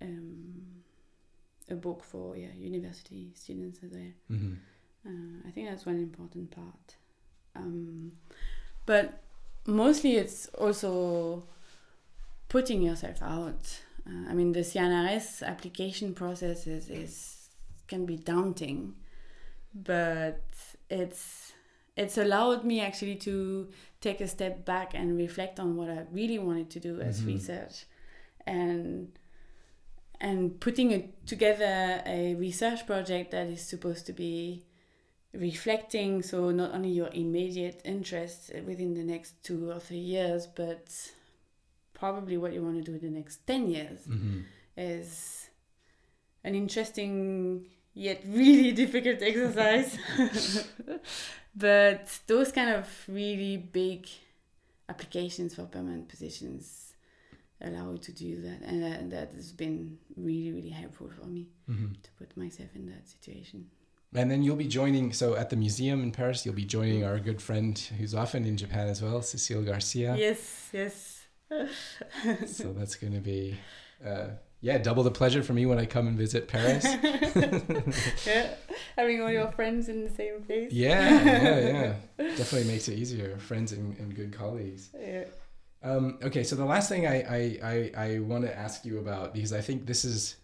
um, 0.00 0.62
a 1.70 1.74
book 1.74 2.04
for 2.04 2.36
yeah 2.36 2.52
university 2.56 3.32
students 3.34 3.80
as 3.84 3.90
well. 3.92 4.12
hmm 4.28 4.54
Uh, 5.06 5.48
I 5.48 5.50
think 5.50 5.68
that's 5.68 5.86
one 5.86 5.96
important 5.96 6.50
part. 6.50 6.96
Um, 7.56 8.12
but 8.88 9.06
mostly 9.66 10.12
it's 10.22 10.46
also 10.64 11.44
putting 12.48 12.80
yourself 12.88 13.18
out. 13.22 13.64
Uh, 14.08 14.30
I 14.30 14.32
mean, 14.38 14.52
the 14.52 14.64
CNRS 14.70 15.42
application 15.42 16.14
process 16.14 16.66
is, 16.66 16.88
is 16.88 17.12
can 17.86 18.06
be 18.06 18.16
daunting, 18.16 18.94
but 19.74 20.40
it's 20.88 21.52
it's 22.02 22.16
allowed 22.16 22.64
me 22.64 22.80
actually 22.80 23.16
to 23.28 23.68
take 24.00 24.20
a 24.22 24.28
step 24.36 24.64
back 24.64 24.94
and 24.94 25.06
reflect 25.18 25.58
on 25.60 25.76
what 25.76 25.88
I 25.90 26.00
really 26.12 26.38
wanted 26.38 26.68
to 26.70 26.80
do 26.88 26.92
as 27.08 27.20
Mhm. 27.20 27.26
research, 27.34 27.76
and 28.46 29.12
and 30.20 30.58
putting 30.60 30.90
it 30.96 31.04
together 31.26 32.02
a 32.06 32.34
research 32.46 32.80
project 32.86 33.30
that 33.32 33.46
is 33.48 33.60
supposed 33.72 34.04
to 34.06 34.12
be 34.12 34.64
reflecting 35.34 36.22
so 36.22 36.50
not 36.50 36.74
only 36.74 36.88
your 36.90 37.10
immediate 37.12 37.80
interests 37.84 38.50
within 38.66 38.94
the 38.94 39.04
next 39.04 39.42
two 39.42 39.70
or 39.70 39.78
three 39.78 39.98
years 39.98 40.46
but 40.46 40.88
probably 41.92 42.36
what 42.36 42.52
you 42.52 42.62
want 42.62 42.76
to 42.76 42.82
do 42.82 42.94
in 42.94 43.00
the 43.12 43.18
next 43.18 43.46
10 43.46 43.68
years 43.68 44.04
hmm 44.06 44.40
is 44.76 45.50
an 46.44 46.54
interesting 46.54 47.66
yet 47.94 48.22
really 48.26 48.70
difficult 48.82 49.20
exercise. 49.22 49.98
But 51.54 52.20
those 52.28 52.52
kind 52.52 52.70
of 52.70 52.86
really 53.08 53.56
big 53.56 54.08
applications 54.88 55.54
for 55.54 55.64
permanent 55.64 56.08
positions 56.08 56.94
allow 57.60 57.90
you 57.90 57.98
to 57.98 58.12
do 58.12 58.40
that 58.42 58.62
and 58.62 59.10
that 59.10 59.32
has 59.32 59.50
been 59.52 59.98
really 60.16 60.52
really 60.52 60.68
helpful 60.70 61.10
for 61.10 61.26
me 61.26 61.48
hmm 61.66 61.88
to 62.04 62.10
put 62.12 62.36
myself 62.36 62.70
in 62.76 62.86
that 62.86 63.08
situation 63.08 63.66
And 64.14 64.30
then 64.30 64.42
you'll 64.42 64.56
be 64.56 64.66
joining. 64.68 65.12
So 65.12 65.34
at 65.34 65.50
the 65.50 65.56
museum 65.56 66.02
in 66.02 66.12
Paris, 66.12 66.46
you'll 66.46 66.54
be 66.54 66.64
joining 66.64 67.04
our 67.04 67.18
good 67.18 67.42
friend 67.42 67.78
who's 67.98 68.14
often 68.14 68.44
in 68.44 68.56
Japan 68.56 68.88
as 68.88 69.02
well, 69.02 69.20
Cecile 69.22 69.62
Garcia. 69.62 70.16
yes 70.16 70.70
yes 70.72 71.26
So 72.46 72.72
that's 72.72 72.94
going 72.94 73.14
to 73.14 73.20
be, 73.20 73.58
uh, 74.04 74.28
yeah, 74.60 74.78
double 74.78 75.02
the 75.02 75.10
pleasure 75.10 75.42
for 75.42 75.52
me 75.52 75.66
when 75.66 75.78
I 75.78 75.86
come 75.86 76.06
and 76.08 76.16
visit 76.16 76.48
Paris. 76.48 76.84
yeah, 78.26 78.54
having 78.96 79.22
all 79.22 79.30
your 79.30 79.50
friends 79.52 79.88
in 79.88 80.04
the 80.04 80.10
same 80.10 80.42
place. 80.42 80.72
yeah, 80.72 81.22
yeah, 81.24 81.60
yeah. 81.60 81.94
Definitely 82.36 82.64
makes 82.64 82.88
it 82.88 82.98
easier. 82.98 83.38
Friends 83.38 83.72
and, 83.72 83.96
and 83.98 84.14
good 84.14 84.32
colleagues. 84.32 84.90
Yeah. 84.98 85.24
Um, 85.82 86.18
okay, 86.22 86.42
so 86.42 86.56
the 86.56 86.64
last 86.64 86.88
thing 86.88 87.06
I, 87.06 87.22
I, 87.22 87.58
I, 87.62 87.92
I 88.04 88.18
want 88.18 88.44
to 88.44 88.58
ask 88.58 88.84
you 88.84 88.98
about, 88.98 89.32
because 89.32 89.52
I 89.52 89.60
think 89.60 89.86
this 89.86 90.04
is, 90.04 90.36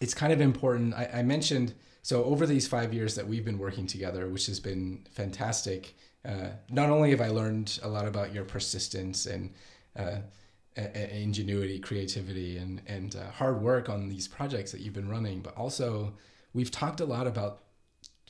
it's 0.00 0.12
kind 0.12 0.32
of 0.32 0.40
important. 0.40 0.92
I, 0.94 1.08
I 1.14 1.22
mentioned, 1.22 1.72
so 2.04 2.22
over 2.24 2.44
these 2.44 2.68
five 2.68 2.92
years 2.92 3.14
that 3.14 3.26
we've 3.26 3.46
been 3.46 3.58
working 3.58 3.86
together, 3.86 4.28
which 4.28 4.44
has 4.44 4.60
been 4.60 5.06
fantastic, 5.10 5.96
uh, 6.22 6.48
not 6.68 6.90
only 6.90 7.08
have 7.12 7.22
I 7.22 7.28
learned 7.28 7.78
a 7.82 7.88
lot 7.88 8.06
about 8.06 8.34
your 8.34 8.44
persistence 8.44 9.24
and 9.24 9.54
uh, 9.96 10.18
ingenuity, 10.76 11.78
creativity, 11.78 12.58
and, 12.58 12.82
and 12.86 13.16
uh, 13.16 13.30
hard 13.30 13.62
work 13.62 13.88
on 13.88 14.10
these 14.10 14.28
projects 14.28 14.70
that 14.72 14.82
you've 14.82 14.92
been 14.92 15.08
running, 15.08 15.40
but 15.40 15.56
also 15.56 16.12
we've 16.52 16.70
talked 16.70 17.00
a 17.00 17.06
lot 17.06 17.26
about 17.26 17.62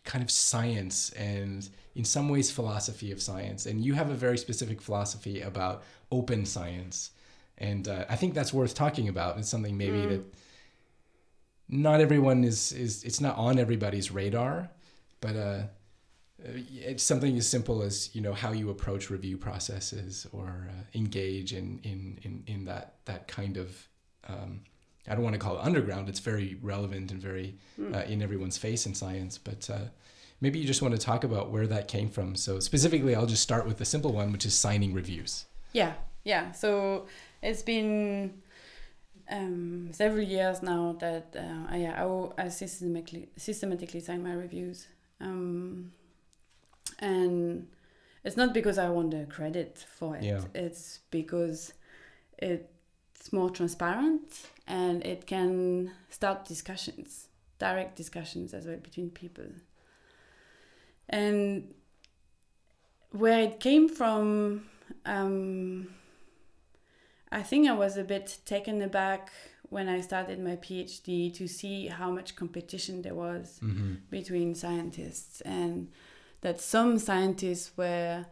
kind 0.04 0.22
of 0.22 0.30
science 0.30 1.10
and 1.10 1.68
in 1.96 2.04
some 2.04 2.28
ways 2.28 2.52
philosophy 2.52 3.10
of 3.10 3.20
science. 3.20 3.66
And 3.66 3.84
you 3.84 3.94
have 3.94 4.08
a 4.08 4.14
very 4.14 4.38
specific 4.38 4.80
philosophy 4.80 5.40
about 5.40 5.82
open 6.12 6.46
science. 6.46 7.10
And 7.58 7.88
uh, 7.88 8.04
i 8.08 8.14
think 8.14 8.34
that's 8.34 8.52
worth 8.52 8.74
talking 8.76 9.08
about. 9.08 9.36
It's 9.36 9.48
something 9.48 9.76
maybe 9.76 10.02
Mm. 10.02 10.10
that 10.10 10.22
not 11.68 12.00
everyone 12.00 12.44
is 12.44 12.72
is 12.72 13.04
it's 13.04 13.20
not 13.20 13.36
on 13.36 13.58
everybody's 13.58 14.10
radar 14.10 14.68
but 15.20 15.36
uh 15.36 15.62
uh, 16.44 16.50
it's 16.68 17.02
something 17.02 17.36
as 17.36 17.48
simple 17.48 17.82
as 17.82 18.14
you 18.14 18.20
know 18.20 18.34
how 18.34 18.52
you 18.52 18.68
approach 18.70 19.08
review 19.08 19.38
processes 19.38 20.26
or 20.32 20.68
uh, 20.68 20.98
engage 20.98 21.52
in, 21.52 21.80
in 21.84 22.18
in 22.22 22.44
in 22.46 22.64
that 22.64 22.96
that 23.04 23.28
kind 23.28 23.56
of 23.56 23.88
um, 24.28 24.60
I 25.08 25.14
don't 25.14 25.22
want 25.22 25.34
to 25.34 25.38
call 25.38 25.58
it 25.58 25.64
underground. 25.64 26.08
It's 26.08 26.20
very 26.20 26.56
relevant 26.62 27.10
and 27.10 27.20
very 27.20 27.56
uh, 27.92 28.00
in 28.00 28.22
everyone's 28.22 28.56
face 28.56 28.86
in 28.86 28.94
science. 28.94 29.38
But 29.38 29.68
uh, 29.70 29.86
maybe 30.40 30.58
you 30.58 30.66
just 30.66 30.82
want 30.82 30.92
to 30.94 31.00
talk 31.00 31.24
about 31.24 31.50
where 31.50 31.66
that 31.66 31.88
came 31.88 32.08
from. 32.08 32.36
So 32.36 32.58
specifically, 32.58 33.14
I'll 33.14 33.26
just 33.26 33.42
start 33.42 33.66
with 33.66 33.78
the 33.78 33.84
simple 33.84 34.12
one, 34.12 34.32
which 34.32 34.46
is 34.46 34.54
signing 34.54 34.94
reviews. 34.94 35.44
Yeah, 35.72 35.92
yeah. 36.24 36.52
So 36.52 37.06
it's 37.42 37.62
been 37.62 38.42
um, 39.30 39.88
several 39.92 40.22
years 40.22 40.62
now 40.62 40.96
that 41.00 41.34
uh, 41.36 41.72
I, 41.72 41.76
yeah, 41.78 42.04
I, 42.04 42.44
I 42.44 42.48
systematically 42.48 43.28
systematically 43.36 44.00
sign 44.00 44.22
my 44.22 44.32
reviews, 44.32 44.86
um, 45.20 45.92
and 46.98 47.66
it's 48.24 48.36
not 48.36 48.54
because 48.54 48.78
I 48.78 48.88
want 48.88 49.10
the 49.10 49.26
credit 49.26 49.84
for 49.98 50.16
it. 50.16 50.24
Yeah. 50.24 50.42
It's 50.54 51.00
because 51.10 51.72
it's 52.38 53.32
more 53.32 53.50
transparent 53.50 54.48
and 54.66 55.04
it 55.04 55.26
can 55.26 55.92
start 56.10 56.46
discussions, 56.46 57.28
direct 57.58 57.96
discussions 57.96 58.54
as 58.54 58.66
well 58.66 58.78
between 58.78 59.10
people. 59.10 59.46
and 61.08 61.74
where 63.10 63.40
it 63.42 63.60
came 63.60 63.88
from, 63.88 64.64
um, 65.06 65.88
I 67.40 67.42
think 67.42 67.68
I 67.68 67.72
was 67.72 67.96
a 67.96 68.04
bit 68.04 68.38
taken 68.46 68.80
aback 68.82 69.30
when 69.70 69.88
I 69.88 70.00
started 70.02 70.38
my 70.38 70.56
PhD 70.56 71.34
to 71.34 71.48
see 71.48 71.88
how 71.88 72.10
much 72.10 72.36
competition 72.36 73.02
there 73.02 73.14
was 73.26 73.58
Mm-hmm. 73.62 73.94
between 74.10 74.54
scientists 74.54 75.40
and 75.42 75.88
that 76.42 76.60
some 76.60 76.98
scientists 76.98 77.72
were 77.76 78.26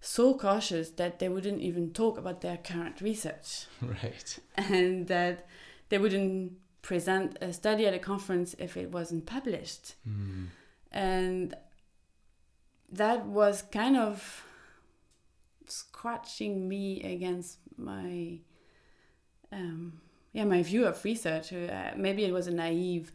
so 0.00 0.34
cautious 0.46 0.90
that 1.00 1.18
they 1.18 1.28
wouldn't 1.28 1.60
even 1.62 1.92
talk 1.92 2.18
about 2.18 2.40
their 2.42 2.58
current 2.58 3.00
research 3.00 3.66
Right. 3.82 4.38
and 4.56 5.08
that 5.08 5.46
they 5.88 5.98
wouldn't 5.98 6.52
present 6.82 7.38
a 7.40 7.52
study 7.52 7.86
at 7.86 7.94
a 7.94 7.98
conference 7.98 8.54
if 8.58 8.76
it 8.76 8.90
wasn't 8.92 9.24
published 9.26 9.94
Mm. 10.08 10.48
and 10.92 11.54
that 12.92 13.24
was 13.26 13.62
kind 13.72 13.96
of 13.96 14.44
scratching 15.66 16.68
me 16.68 17.02
against 17.02 17.58
my 17.76 18.38
um, 19.52 20.00
yeah 20.32 20.44
my 20.44 20.62
view 20.62 20.86
of 20.86 21.02
research. 21.04 21.52
Uh, 21.52 21.92
maybe 21.96 22.24
it 22.24 22.32
was 22.32 22.46
a 22.46 22.52
naive 22.52 23.12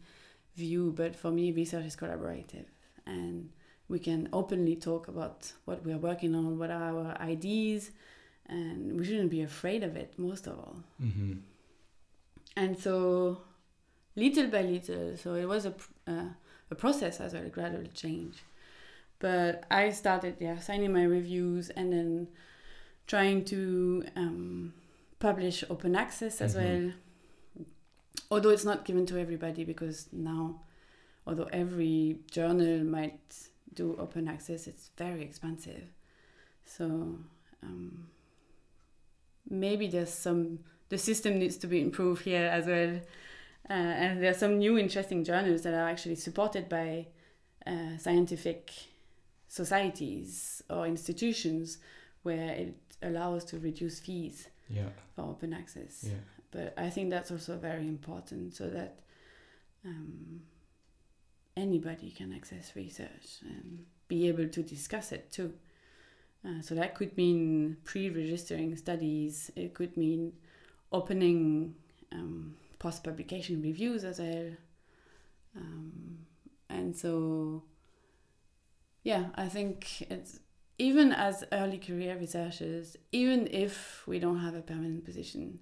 view 0.56 0.92
but 0.96 1.14
for 1.16 1.30
me 1.30 1.52
research 1.52 1.84
is 1.86 1.96
collaborative. 1.96 2.66
And 3.06 3.50
we 3.88 3.98
can 3.98 4.28
openly 4.32 4.76
talk 4.76 5.08
about 5.08 5.52
what 5.64 5.84
we're 5.84 5.98
working 5.98 6.34
on 6.34 6.58
what 6.58 6.70
are 6.70 6.82
our 6.94 7.20
ideas 7.20 7.90
and 8.48 8.98
we 8.98 9.04
shouldn't 9.04 9.30
be 9.30 9.42
afraid 9.42 9.82
of 9.82 9.96
it 9.96 10.14
most 10.18 10.46
of 10.46 10.58
all. 10.58 10.76
Mm-hmm. 11.02 11.34
and 12.56 12.78
so 12.78 13.42
little 14.16 14.48
by 14.48 14.62
little 14.62 15.16
so 15.16 15.34
it 15.34 15.46
was 15.46 15.66
a, 15.66 15.74
uh, 16.06 16.24
a 16.70 16.74
process 16.74 17.20
as 17.20 17.32
well 17.34 17.44
a 17.44 17.48
gradual 17.48 17.86
change. 17.94 18.36
But 19.18 19.64
i 19.70 19.90
started 19.90 20.36
yeah 20.40 20.58
signing 20.58 20.92
my 20.92 21.04
reviews 21.04 21.70
and 21.70 21.92
then 21.92 22.28
trying 23.06 23.44
to 23.46 24.04
um, 24.16 24.72
publish 25.18 25.64
open 25.70 25.94
access 25.96 26.40
as 26.40 26.54
Mhm. 26.54 26.58
well. 26.62 26.92
Although 28.30 28.50
it's 28.50 28.64
not 28.64 28.84
given 28.84 29.06
to 29.06 29.18
everybody 29.18 29.64
because 29.64 30.08
now 30.12 30.62
although 31.26 31.48
every 31.52 32.18
journal 32.30 32.82
might 32.84 33.48
do 33.74 33.94
open 33.98 34.26
access 34.28 34.66
it's 34.66 34.90
very 34.96 35.22
expensive. 35.22 35.90
So 36.64 36.84
um, 37.62 38.08
maybe 39.48 39.86
there's 39.88 40.10
some 40.12 40.60
the 40.88 40.98
system 40.98 41.38
needs 41.38 41.56
to 41.58 41.66
be 41.66 41.80
improved 41.80 42.22
here 42.24 42.46
as 42.46 42.66
well. 42.66 43.00
Uh, 43.68 43.72
and 43.74 44.20
there 44.22 44.30
are 44.30 44.34
some 44.34 44.58
new 44.58 44.76
interesting 44.78 45.22
journals 45.24 45.62
that 45.62 45.74
are 45.74 45.88
actually 45.88 46.16
supported 46.16 46.68
by 46.68 47.06
uh, 47.66 47.96
scientific 47.98 48.72
societies 49.46 50.62
or 50.70 50.86
institutions 50.86 51.78
where 52.22 52.50
it 52.54 52.74
allows 53.02 53.44
to 53.44 53.58
reduce 53.58 54.00
fees 54.00 54.48
Yeah. 54.68 54.90
for 55.14 55.22
open 55.22 55.52
access 55.52 56.04
Yeah. 56.06 56.18
but 56.50 56.74
I 56.76 56.90
think 56.90 57.10
that's 57.10 57.30
also 57.30 57.56
very 57.56 57.86
important 57.88 58.54
so 58.54 58.68
that 58.70 59.00
um, 59.84 60.42
anybody 61.56 62.10
can 62.10 62.32
access 62.32 62.74
research 62.76 63.40
and 63.42 63.84
be 64.08 64.28
able 64.28 64.48
to 64.48 64.62
discuss 64.62 65.12
it 65.12 65.30
too. 65.32 65.52
Uh, 66.44 66.60
so 66.62 66.74
that 66.74 66.94
could 66.94 67.16
mean 67.16 67.76
pre-registering 67.84 68.74
studies. 68.76 69.50
It 69.56 69.74
could 69.74 69.96
mean 69.96 70.32
opening 70.90 71.74
um, 72.12 72.56
post-publication 72.78 73.60
reviews 73.62 74.04
as 74.04 74.18
well. 74.18 74.50
Um, 75.56 76.18
and 76.68 76.96
so, 76.96 77.62
yeah, 79.02 79.26
I 79.34 79.48
think 79.48 80.02
it's 80.10 80.40
even 80.88 81.12
as 81.12 81.44
early 81.52 81.78
career 81.78 82.16
researchers, 82.18 82.96
even 83.12 83.46
if 83.64 84.02
we 84.06 84.18
don't 84.18 84.40
have 84.40 84.54
a 84.54 84.62
permanent 84.62 85.04
position, 85.04 85.58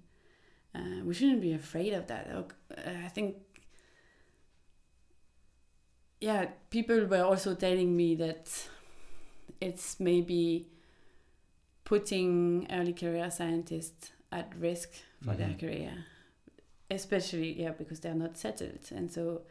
uh, 0.73 0.99
we 1.03 1.13
shouldn't 1.13 1.41
be 1.41 1.53
afraid 1.53 1.93
of 1.93 2.07
that. 2.07 2.27
Uh, 2.31 2.43
I 3.05 3.09
think, 3.09 3.35
yeah, 6.21 6.45
people 6.69 7.05
were 7.05 7.23
also 7.23 7.53
telling 7.55 7.95
me 7.95 8.15
that 8.15 8.67
it's 9.61 9.99
maybe 9.99 10.67
putting 11.85 12.67
early 12.71 12.93
career 12.93 13.29
scientists 13.31 14.11
at 14.31 14.53
risk 14.59 14.89
for 15.23 15.33
their 15.35 15.49
Mhm. 15.49 15.59
career, 15.59 16.05
especially 16.91 17.59
yeah 17.61 17.71
because 17.71 17.99
they're 17.99 18.21
not 18.25 18.37
settled, 18.37 18.83
and 18.91 19.11
so 19.11 19.41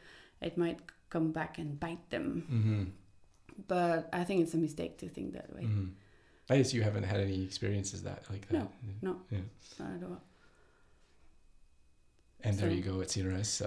it 0.41 0.57
might 0.57 0.79
come 1.11 1.33
back 1.33 1.59
and 1.59 1.81
bite 1.81 2.09
them. 2.11 2.47
Mm-hmm. 2.51 2.85
But 3.67 4.09
I 4.13 4.25
think 4.25 4.43
it's 4.43 4.55
a 4.55 4.59
mistake 4.59 4.99
to 4.99 5.09
think 5.09 5.33
that 5.33 5.53
way. 5.55 5.63
Mm-hmm. 5.63 5.87
I 6.51 6.57
guess 6.59 6.73
you 6.73 6.83
haven't 6.83 7.03
had 7.03 7.21
any 7.21 7.43
experiences 7.43 8.03
that 8.05 8.25
like 8.31 8.49
that. 8.49 8.53
No, 8.53 8.71
no. 9.03 9.17
Yeah. 9.31 9.41
Not 9.79 9.91
at 9.97 10.03
all. 10.05 10.23
And 12.45 12.57
there 12.57 12.71
you 12.71 12.83
go 12.83 13.01
at 13.01 13.09
CNRS. 13.09 13.47
So 13.47 13.67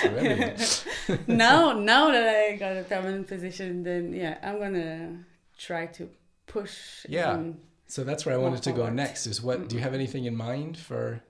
It's 0.00 0.86
now, 1.28 1.72
now 1.72 2.10
that 2.10 2.26
I 2.26 2.56
got 2.56 2.76
a 2.76 2.82
permanent 2.82 3.28
position, 3.28 3.82
then 3.82 4.14
yeah, 4.14 4.38
I'm 4.42 4.58
gonna 4.58 5.24
try 5.58 5.86
to 5.86 6.08
push. 6.46 7.04
Yeah. 7.08 7.42
So 7.86 8.04
that's 8.04 8.24
where 8.24 8.34
I 8.34 8.38
wanted 8.38 8.62
to 8.62 8.70
go 8.70 8.78
forward. 8.78 8.94
next. 8.94 9.26
Is 9.26 9.42
what 9.42 9.68
do 9.68 9.76
you 9.76 9.82
have 9.82 9.94
anything 9.94 10.24
in 10.24 10.34
mind 10.34 10.78
for 10.78 11.22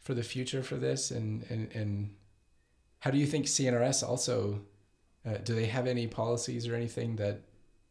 for 0.00 0.12
the 0.14 0.22
future 0.22 0.62
for 0.62 0.76
this, 0.76 1.10
and 1.10 1.42
and 1.48 1.72
and 1.72 2.14
how 3.00 3.10
do 3.10 3.18
you 3.18 3.26
think 3.26 3.46
CNRS 3.46 4.06
also 4.06 4.60
uh, 5.26 5.38
do 5.44 5.54
they 5.54 5.66
have 5.66 5.86
any 5.86 6.06
policies 6.06 6.66
or 6.68 6.74
anything 6.74 7.16
that 7.16 7.40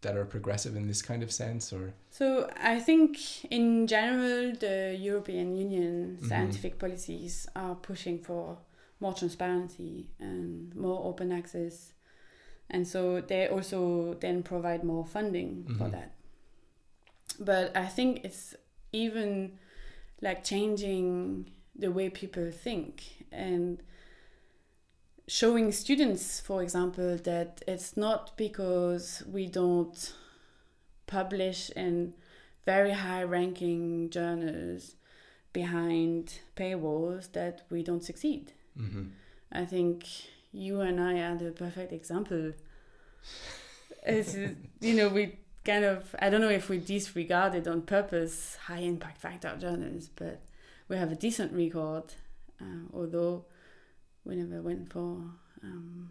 that 0.02 0.16
are 0.16 0.26
progressive 0.26 0.76
in 0.76 0.88
this 0.88 1.02
kind 1.02 1.24
of 1.24 1.32
sense 1.32 1.74
or 1.74 1.94
So 2.12 2.50
I 2.56 2.80
think 2.80 3.18
in 3.52 3.88
general, 3.88 4.54
the 4.60 4.96
European 5.00 5.56
Union 5.56 6.18
Mhm. 6.22 6.28
scientific 6.30 6.78
policies 6.80 7.48
are 7.56 7.76
pushing 7.76 8.20
for 8.20 8.58
more 9.00 9.14
transparency 9.14 10.10
and 10.20 10.76
more 10.76 11.04
open 11.06 11.32
access, 11.32 11.94
and 12.70 12.88
so 12.88 13.22
they 13.22 13.48
also 13.48 14.14
then 14.20 14.44
provide 14.44 14.84
more 14.84 15.06
funding 15.06 15.66
for 15.78 15.88
Mhm. 15.88 15.92
that. 15.92 16.12
But 17.40 17.76
I 17.76 17.88
think 17.88 18.24
it's 18.24 18.56
even 18.92 19.60
like 20.22 20.44
changing 20.44 21.52
the 21.76 21.92
way 21.92 22.10
people 22.10 22.52
think 22.52 23.04
and 23.32 23.82
showing 25.28 25.72
students, 25.72 26.40
for 26.40 26.64
example, 26.64 27.18
that 27.18 27.62
it's 27.68 27.98
not 27.98 28.36
because 28.38 29.24
we 29.30 29.48
don't 29.48 30.14
publish 31.06 31.70
in 31.72 32.14
very 32.66 32.92
high 32.92 33.24
ranking 33.24 34.10
journals 34.10 34.96
behind 35.54 36.40
paywalls 36.56 37.32
that 37.34 37.64
we 37.70 37.84
don't 37.84 38.04
succeed. 38.04 38.54
mm-hmm. 38.78 39.04
I 39.52 39.64
think 39.66 40.06
you 40.52 40.82
and 40.82 41.00
I 41.00 41.20
are 41.20 41.36
the 41.36 41.52
perfect 41.52 41.92
example. 41.94 42.54
It's, 44.06 44.36
you 44.80 44.94
know, 44.94 45.10
we 45.10 45.38
kind 45.66 45.84
of, 45.84 46.16
I 46.20 46.30
don't 46.30 46.40
know 46.40 46.50
if 46.50 46.70
we 46.70 46.78
disregarded 46.78 47.68
on 47.68 47.82
purpose 47.82 48.56
high 48.68 48.80
impact 48.80 49.18
factor 49.18 49.54
journals, 49.60 50.10
but 50.16 50.40
we 50.88 50.96
have 50.96 51.12
a 51.12 51.16
decent 51.16 51.52
record, 51.52 52.14
uh, 52.62 52.86
although 52.94 53.44
we 54.28 54.36
never 54.36 54.62
went 54.62 54.92
for, 54.92 55.22
um, 55.64 56.10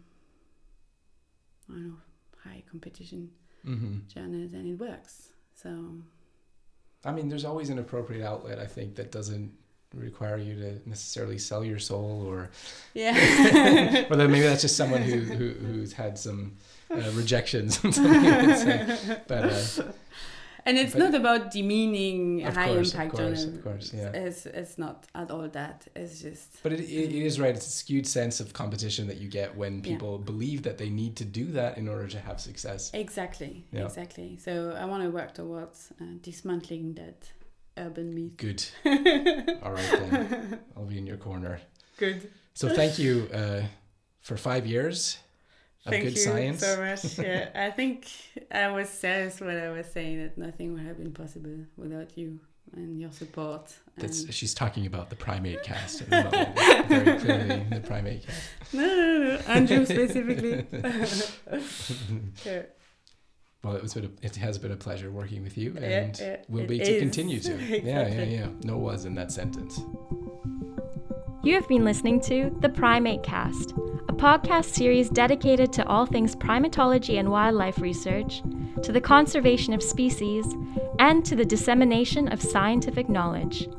I 1.69 1.73
don't 1.73 1.87
know, 1.87 1.95
high 2.43 2.63
competition 2.69 3.29
Mm-hmm. 3.67 4.07
journals 4.07 4.53
and 4.53 4.65
it 4.65 4.75
works. 4.79 5.29
So, 5.53 5.95
I 7.03 7.11
mean, 7.11 7.27
there's 7.27 7.43
always 7.43 7.69
an 7.69 7.79
appropriate 7.79 8.25
outlet. 8.25 8.59
I 8.59 8.65
think 8.65 8.95
that 8.95 9.11
doesn't 9.11 9.51
require 9.93 10.37
you 10.37 10.55
to 10.55 10.89
necessarily 10.89 11.37
sell 11.37 11.65
your 11.65 11.79
soul, 11.79 12.23
or 12.25 12.49
yeah. 12.93 14.05
or 14.09 14.15
then 14.15 14.31
maybe 14.31 14.43
that's 14.45 14.61
just 14.61 14.77
someone 14.77 15.01
who, 15.01 15.19
who 15.19 15.49
who's 15.53 15.91
had 15.91 16.17
some 16.17 16.55
uh, 16.91 16.95
rejections. 17.13 17.79
something 17.79 18.03
you 18.23 18.47
would 18.47 18.57
say. 18.57 19.19
But 19.27 19.45
uh, 19.51 19.91
and 20.67 20.77
it's 20.81 20.93
But- 20.93 20.99
not 21.05 21.13
about 21.21 21.41
demeaning 21.51 22.43
Of 22.49 22.55
high 22.55 22.67
course, 22.67 22.89
of 22.93 22.99
impact 22.99 23.11
course, 23.15 23.39
journals. 23.43 23.57
of 23.57 23.63
course, 23.67 23.85
yeah. 23.99 24.11
It's, 24.25 24.45
it's 24.61 24.77
not 24.77 24.97
at 25.21 25.27
all 25.31 25.47
that. 25.59 25.77
It's 25.95 26.21
just 26.21 26.47
but 26.63 26.71
it, 26.73 26.81
it, 26.81 27.09
it 27.17 27.23
is 27.29 27.39
right. 27.43 27.55
It's 27.55 27.67
a 27.67 27.77
skewed 27.83 28.07
sense 28.07 28.35
of 28.43 28.47
competition 28.53 29.07
that 29.07 29.17
you 29.21 29.29
get 29.39 29.49
when 29.61 29.73
Yeah. 29.75 29.81
people 29.91 30.13
believe 30.31 30.59
that 30.67 30.77
they 30.77 30.89
need 31.01 31.13
to 31.21 31.25
do 31.39 31.45
that 31.59 31.71
in 31.77 31.85
order 31.93 32.07
to 32.15 32.19
have 32.27 32.37
success. 32.49 32.91
exactly, 32.93 33.53
Yeah. 33.71 33.85
exactly. 33.85 34.29
So 34.45 34.51
I 34.81 34.85
want 34.91 35.01
to 35.05 35.09
work 35.19 35.31
towards 35.33 35.77
uh, 36.01 36.05
dismantling 36.21 36.85
that 37.01 37.19
urban 37.77 38.07
myth. 38.15 38.35
Good. 38.37 38.61
All 39.63 39.71
right 39.77 39.91
then, 39.99 40.59
I'll 40.75 40.85
be 40.93 40.97
in 40.97 41.07
your 41.11 41.17
corner. 41.17 41.59
Good. 41.97 42.19
So 42.53 42.69
thank 42.69 42.93
you 42.99 43.13
uh, 43.33 43.61
for 44.27 44.35
five 44.37 44.65
years 44.65 45.19
of 45.87 45.91
Thank 45.93 46.03
good 46.05 46.13
you 46.13 46.21
science. 46.21 46.59
so 46.61 46.77
much. 46.81 47.19
Yeah, 47.27 47.49
I 47.55 47.71
think 47.71 48.07
I 48.51 48.67
was 48.69 48.89
serious 48.89 49.39
when 49.39 49.57
I 49.57 49.69
was 49.69 49.87
saying 49.87 50.19
that 50.21 50.37
nothing 50.37 50.73
would 50.73 50.83
have 50.85 50.97
been 50.97 51.11
possible 51.13 51.57
without 51.75 52.17
you 52.17 52.39
and 52.75 52.99
your 52.99 53.11
support. 53.11 53.73
That's 53.97 54.23
and- 54.23 54.33
she's 54.33 54.53
talking 54.53 54.85
about 54.85 55.09
the 55.09 55.15
primate 55.15 55.63
cast 55.63 56.01
at 56.01 56.09
the 56.09 56.23
moment. 56.23 56.87
Very 56.89 57.19
clearly, 57.19 57.65
the 57.71 57.79
primate 57.81 58.25
cast. 58.25 58.49
no, 58.73 58.85
no, 58.85 59.23
no, 59.23 59.35
Andrew 59.47 59.85
specifically. 59.85 60.65
yeah. 62.45 62.63
Well, 63.63 63.75
it 63.75 63.81
was 63.81 63.93
been 63.95 64.05
a, 64.05 64.09
it 64.25 64.35
has 64.35 64.57
been 64.57 64.71
a 64.71 64.75
pleasure 64.77 65.09
working 65.11 65.43
with 65.43 65.57
you, 65.57 65.75
and 65.81 66.17
yeah, 66.19 66.37
will 66.47 66.61
it 66.63 66.67
be 66.69 66.77
to 66.79 66.91
is. 66.95 67.01
continue 67.01 67.39
to. 67.39 67.55
Yeah, 67.57 68.07
yeah, 68.07 68.23
yeah. 68.23 68.47
No 68.63 68.77
was 68.77 69.05
in 69.05 69.15
that 69.15 69.31
sentence. 69.31 69.79
You 71.47 71.53
have 71.53 71.69
been 71.69 71.85
listening 71.85 72.19
to 72.23 72.53
The 72.59 72.67
Primate 72.67 73.23
Cast, 73.23 73.71
a 74.09 74.13
podcast 74.13 74.65
series 74.65 75.09
dedicated 75.09 75.71
to 75.71 75.87
all 75.87 76.05
things 76.05 76.35
primatology 76.35 77.17
and 77.17 77.31
wildlife 77.31 77.79
research, 77.79 78.41
to 78.83 78.91
the 78.91 78.99
conservation 78.99 79.73
of 79.73 79.81
species, 79.81 80.45
and 80.99 81.23
to 81.23 81.37
the 81.37 81.45
dissemination 81.45 82.27
of 82.27 82.41
scientific 82.41 83.07
knowledge. 83.07 83.69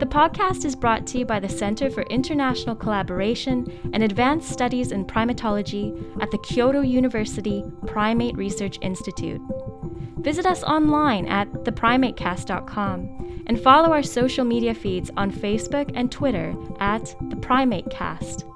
The 0.00 0.06
podcast 0.06 0.64
is 0.64 0.74
brought 0.74 1.06
to 1.08 1.18
you 1.18 1.26
by 1.26 1.40
the 1.40 1.48
Center 1.50 1.90
for 1.90 2.04
International 2.04 2.74
Collaboration 2.74 3.70
and 3.92 4.02
Advanced 4.02 4.50
Studies 4.50 4.92
in 4.92 5.04
Primatology 5.04 5.92
at 6.22 6.30
the 6.30 6.38
Kyoto 6.38 6.80
University 6.80 7.62
Primate 7.86 8.34
Research 8.34 8.78
Institute. 8.80 9.42
Visit 10.16 10.46
us 10.46 10.62
online 10.62 11.26
at 11.26 11.52
theprimatecast.com 11.52 13.44
and 13.46 13.60
follow 13.60 13.92
our 13.92 14.02
social 14.02 14.46
media 14.46 14.72
feeds 14.72 15.10
on 15.18 15.30
Facebook 15.30 15.92
and 15.94 16.10
Twitter 16.10 16.54
at 16.78 17.14
The 17.28 17.36
Primate 17.36 17.90
Cast. 17.90 18.46